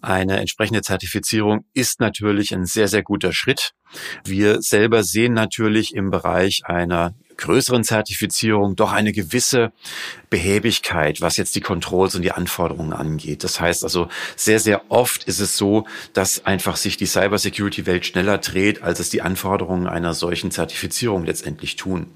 Eine 0.02 0.40
entsprechende 0.40 0.84
Zertifizierung 0.84 1.66
ist 1.74 2.00
natürlich 2.00 2.54
ein 2.54 2.66
sehr, 2.66 2.88
sehr 2.88 3.02
guter 3.02 3.34
Schritt. 3.34 3.72
Wir 4.24 4.62
selber 4.62 5.04
sehen 5.04 5.34
natürlich 5.34 5.96
im 5.96 6.12
Bereich 6.12 6.62
einer 6.66 7.16
größeren 7.38 7.84
Zertifizierung 7.84 8.76
doch 8.76 8.92
eine 8.92 9.12
gewisse 9.12 9.72
Behäbigkeit, 10.30 11.22
was 11.22 11.38
jetzt 11.38 11.56
die 11.56 11.62
Controls 11.62 12.16
und 12.16 12.22
die 12.22 12.32
Anforderungen 12.32 12.94
angeht. 12.94 13.44
Das 13.44 13.60
heißt 13.60 13.84
also, 13.84 14.10
sehr, 14.36 14.60
sehr 14.60 14.84
oft 14.90 15.24
ist 15.26 15.40
es 15.40 15.58
so, 15.58 15.86
dass 16.14 16.46
einfach 16.46 16.76
sich 16.76 16.98
die 16.98 17.06
Cybersecurity-Welt 17.06 18.06
schneller 18.06 18.38
dreht, 18.38 18.82
als 18.82 19.00
es 19.00 19.10
die 19.10 19.22
Anforderungen 19.22 19.88
einer 19.88 20.14
solchen 20.14 20.52
Zertifizierung 20.52 21.26
letztendlich 21.26 21.76
tun. 21.76 22.08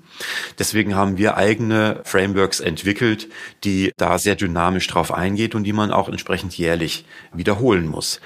Deswegen 0.58 0.95
haben 0.95 1.17
wir 1.17 1.38
eigene 1.38 2.01
Frameworks 2.03 2.60
entwickelt, 2.60 3.29
die 3.63 3.91
da 3.97 4.17
sehr 4.17 4.36
dynamisch 4.36 4.88
drauf 4.88 5.13
eingeht 5.13 5.55
und 5.55 5.63
die 5.63 5.73
man 5.73 5.91
auch 5.91 6.10
entsprechend 6.10 6.58
jährlich 6.58 7.05
wiederholen 7.34 7.88
muss. 7.88 8.19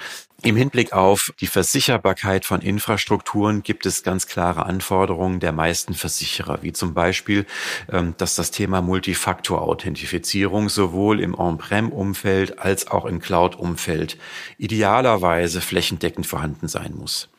Im 0.44 0.56
Hinblick 0.56 0.92
auf 0.92 1.32
die 1.40 1.46
Versicherbarkeit 1.46 2.44
von 2.44 2.60
Infrastrukturen 2.60 3.62
gibt 3.62 3.86
es 3.86 4.02
ganz 4.02 4.26
klare 4.26 4.66
Anforderungen 4.66 5.40
der 5.40 5.52
meisten 5.52 5.94
Versicherer, 5.94 6.58
wie 6.60 6.74
zum 6.74 6.92
Beispiel, 6.92 7.46
ähm, 7.90 8.12
dass 8.18 8.34
das 8.34 8.50
Thema 8.50 8.82
Multifaktor-Authentifizierung 8.82 10.68
sowohl 10.68 11.20
im 11.20 11.34
On-Prem-Umfeld 11.34 12.58
als 12.58 12.88
auch 12.88 13.06
im 13.06 13.20
Cloud-Umfeld 13.20 14.18
idealerweise 14.58 15.62
flächendeckend 15.62 16.26
vorhanden 16.26 16.68
sein 16.68 16.94
muss. 16.94 17.30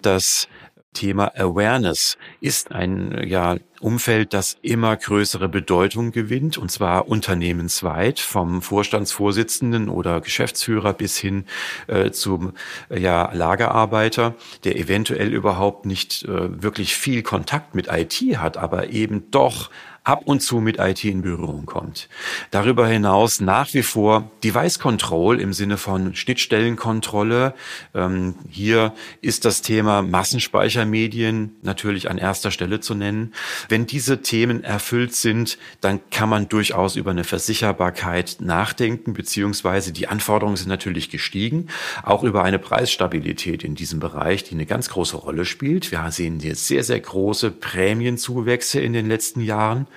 Das 0.00 0.48
Thema 0.96 1.32
Awareness 1.36 2.16
ist 2.40 2.72
ein 2.72 3.28
ja, 3.28 3.56
Umfeld, 3.80 4.32
das 4.32 4.56
immer 4.62 4.96
größere 4.96 5.48
Bedeutung 5.48 6.10
gewinnt, 6.10 6.56
und 6.56 6.70
zwar 6.70 7.08
unternehmensweit, 7.08 8.18
vom 8.18 8.62
Vorstandsvorsitzenden 8.62 9.90
oder 9.90 10.22
Geschäftsführer 10.22 10.94
bis 10.94 11.18
hin 11.18 11.44
äh, 11.86 12.10
zum 12.10 12.54
ja, 12.88 13.30
Lagerarbeiter, 13.32 14.34
der 14.64 14.76
eventuell 14.76 15.34
überhaupt 15.34 15.84
nicht 15.84 16.24
äh, 16.24 16.62
wirklich 16.62 16.96
viel 16.96 17.22
Kontakt 17.22 17.74
mit 17.74 17.88
IT 17.90 18.14
hat, 18.38 18.56
aber 18.56 18.88
eben 18.88 19.30
doch 19.30 19.70
ab 20.06 20.22
und 20.24 20.40
zu 20.40 20.60
mit 20.60 20.78
IT 20.78 21.04
in 21.04 21.22
Berührung 21.22 21.66
kommt. 21.66 22.08
Darüber 22.52 22.86
hinaus 22.86 23.40
nach 23.40 23.74
wie 23.74 23.82
vor 23.82 24.30
Device 24.44 24.78
Control 24.78 25.40
im 25.40 25.52
Sinne 25.52 25.78
von 25.78 26.14
Schnittstellenkontrolle. 26.14 27.54
Ähm, 27.92 28.36
hier 28.48 28.94
ist 29.20 29.44
das 29.44 29.62
Thema 29.62 30.02
Massenspeichermedien 30.02 31.56
natürlich 31.62 32.08
an 32.08 32.18
erster 32.18 32.52
Stelle 32.52 32.78
zu 32.78 32.94
nennen. 32.94 33.34
Wenn 33.68 33.86
diese 33.86 34.22
Themen 34.22 34.62
erfüllt 34.62 35.12
sind, 35.12 35.58
dann 35.80 35.98
kann 36.12 36.28
man 36.28 36.48
durchaus 36.48 36.94
über 36.94 37.10
eine 37.10 37.24
Versicherbarkeit 37.24 38.36
nachdenken, 38.38 39.12
beziehungsweise 39.12 39.92
die 39.92 40.06
Anforderungen 40.06 40.56
sind 40.56 40.68
natürlich 40.68 41.10
gestiegen, 41.10 41.66
auch 42.04 42.22
über 42.22 42.44
eine 42.44 42.60
Preisstabilität 42.60 43.64
in 43.64 43.74
diesem 43.74 43.98
Bereich, 43.98 44.44
die 44.44 44.54
eine 44.54 44.66
ganz 44.66 44.88
große 44.88 45.16
Rolle 45.16 45.44
spielt. 45.44 45.90
Wir 45.90 46.06
sehen 46.12 46.38
hier 46.38 46.54
sehr, 46.54 46.84
sehr 46.84 47.00
große 47.00 47.50
Prämienzuwächse 47.50 48.78
in 48.80 48.92
den 48.92 49.08
letzten 49.08 49.40
Jahren. 49.40 49.88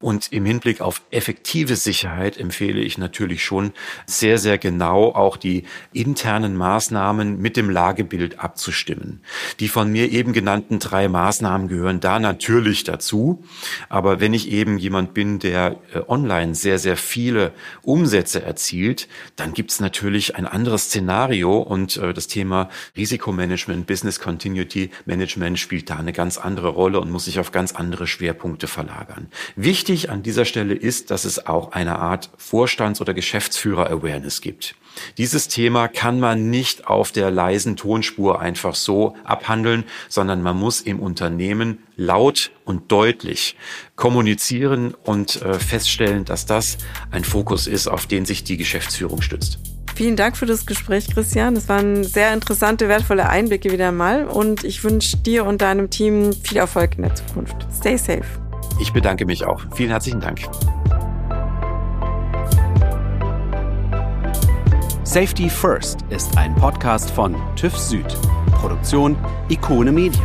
Und 0.00 0.32
im 0.32 0.44
Hinblick 0.44 0.80
auf 0.80 1.02
effektive 1.10 1.76
Sicherheit 1.76 2.36
empfehle 2.36 2.80
ich 2.80 2.98
natürlich 2.98 3.44
schon 3.44 3.72
sehr, 4.06 4.38
sehr 4.38 4.58
genau 4.58 5.12
auch 5.14 5.36
die 5.36 5.64
internen 5.92 6.56
Maßnahmen 6.56 7.38
mit 7.40 7.56
dem 7.56 7.70
Lagebild 7.70 8.40
abzustimmen. 8.40 9.22
Die 9.60 9.68
von 9.68 9.90
mir 9.90 10.10
eben 10.10 10.32
genannten 10.32 10.78
drei 10.78 11.08
Maßnahmen 11.08 11.68
gehören 11.68 12.00
da 12.00 12.18
natürlich 12.18 12.84
dazu. 12.84 13.44
Aber 13.88 14.20
wenn 14.20 14.34
ich 14.34 14.50
eben 14.50 14.78
jemand 14.78 15.14
bin, 15.14 15.38
der 15.38 15.76
äh, 15.92 16.00
online 16.06 16.54
sehr, 16.54 16.78
sehr 16.78 16.96
viele 16.96 17.52
Umsätze 17.82 18.42
erzielt, 18.42 19.08
dann 19.36 19.52
gibt 19.52 19.70
es 19.70 19.80
natürlich 19.80 20.36
ein 20.36 20.46
anderes 20.46 20.84
Szenario 20.84 21.58
und 21.58 21.96
äh, 21.96 22.12
das 22.12 22.26
Thema 22.26 22.68
Risikomanagement, 22.96 23.86
Business 23.86 24.20
Continuity 24.20 24.90
Management 25.06 25.58
spielt 25.58 25.90
da 25.90 25.96
eine 25.96 26.12
ganz 26.12 26.38
andere 26.38 26.68
Rolle 26.68 27.00
und 27.00 27.10
muss 27.10 27.24
sich 27.26 27.38
auf 27.38 27.52
ganz 27.52 27.72
andere 27.72 28.06
Schwerpunkte 28.06 28.66
verlagern. 28.66 29.28
Wichtig 29.56 30.10
an 30.10 30.22
dieser 30.22 30.44
Stelle 30.44 30.74
ist, 30.74 31.10
dass 31.10 31.24
es 31.24 31.46
auch 31.46 31.72
eine 31.72 31.98
Art 31.98 32.30
Vorstands- 32.36 33.00
oder 33.00 33.14
Geschäftsführer-Awareness 33.14 34.40
gibt. 34.40 34.74
Dieses 35.16 35.48
Thema 35.48 35.88
kann 35.88 36.18
man 36.18 36.50
nicht 36.50 36.86
auf 36.86 37.12
der 37.12 37.30
leisen 37.30 37.76
Tonspur 37.76 38.40
einfach 38.40 38.74
so 38.74 39.16
abhandeln, 39.24 39.84
sondern 40.08 40.42
man 40.42 40.56
muss 40.56 40.80
im 40.80 41.00
Unternehmen 41.00 41.78
laut 41.96 42.50
und 42.64 42.90
deutlich 42.90 43.56
kommunizieren 43.96 44.94
und 45.04 45.40
äh, 45.42 45.58
feststellen, 45.58 46.24
dass 46.24 46.46
das 46.46 46.78
ein 47.10 47.24
Fokus 47.24 47.66
ist, 47.66 47.88
auf 47.88 48.06
den 48.06 48.24
sich 48.24 48.44
die 48.44 48.56
Geschäftsführung 48.56 49.22
stützt. 49.22 49.58
Vielen 49.94 50.14
Dank 50.14 50.36
für 50.36 50.46
das 50.46 50.64
Gespräch, 50.64 51.08
Christian. 51.12 51.56
Das 51.56 51.68
waren 51.68 52.04
sehr 52.04 52.32
interessante, 52.32 52.88
wertvolle 52.88 53.28
Einblicke 53.28 53.72
wieder 53.72 53.90
mal 53.90 54.26
und 54.26 54.62
ich 54.62 54.84
wünsche 54.84 55.16
dir 55.16 55.44
und 55.44 55.60
deinem 55.60 55.90
Team 55.90 56.32
viel 56.32 56.58
Erfolg 56.58 56.94
in 56.96 57.02
der 57.02 57.16
Zukunft. 57.16 57.66
Stay 57.72 57.96
safe. 57.96 58.47
Ich 58.80 58.92
bedanke 58.92 59.26
mich 59.26 59.44
auch. 59.44 59.62
Vielen 59.74 59.90
herzlichen 59.90 60.20
Dank. 60.20 60.48
Safety 65.04 65.48
First 65.48 66.04
ist 66.10 66.36
ein 66.36 66.54
Podcast 66.54 67.10
von 67.10 67.34
TÜV 67.56 67.76
Süd. 67.76 68.16
Produktion 68.52 69.16
Ikone 69.48 69.90
Media. 69.90 70.22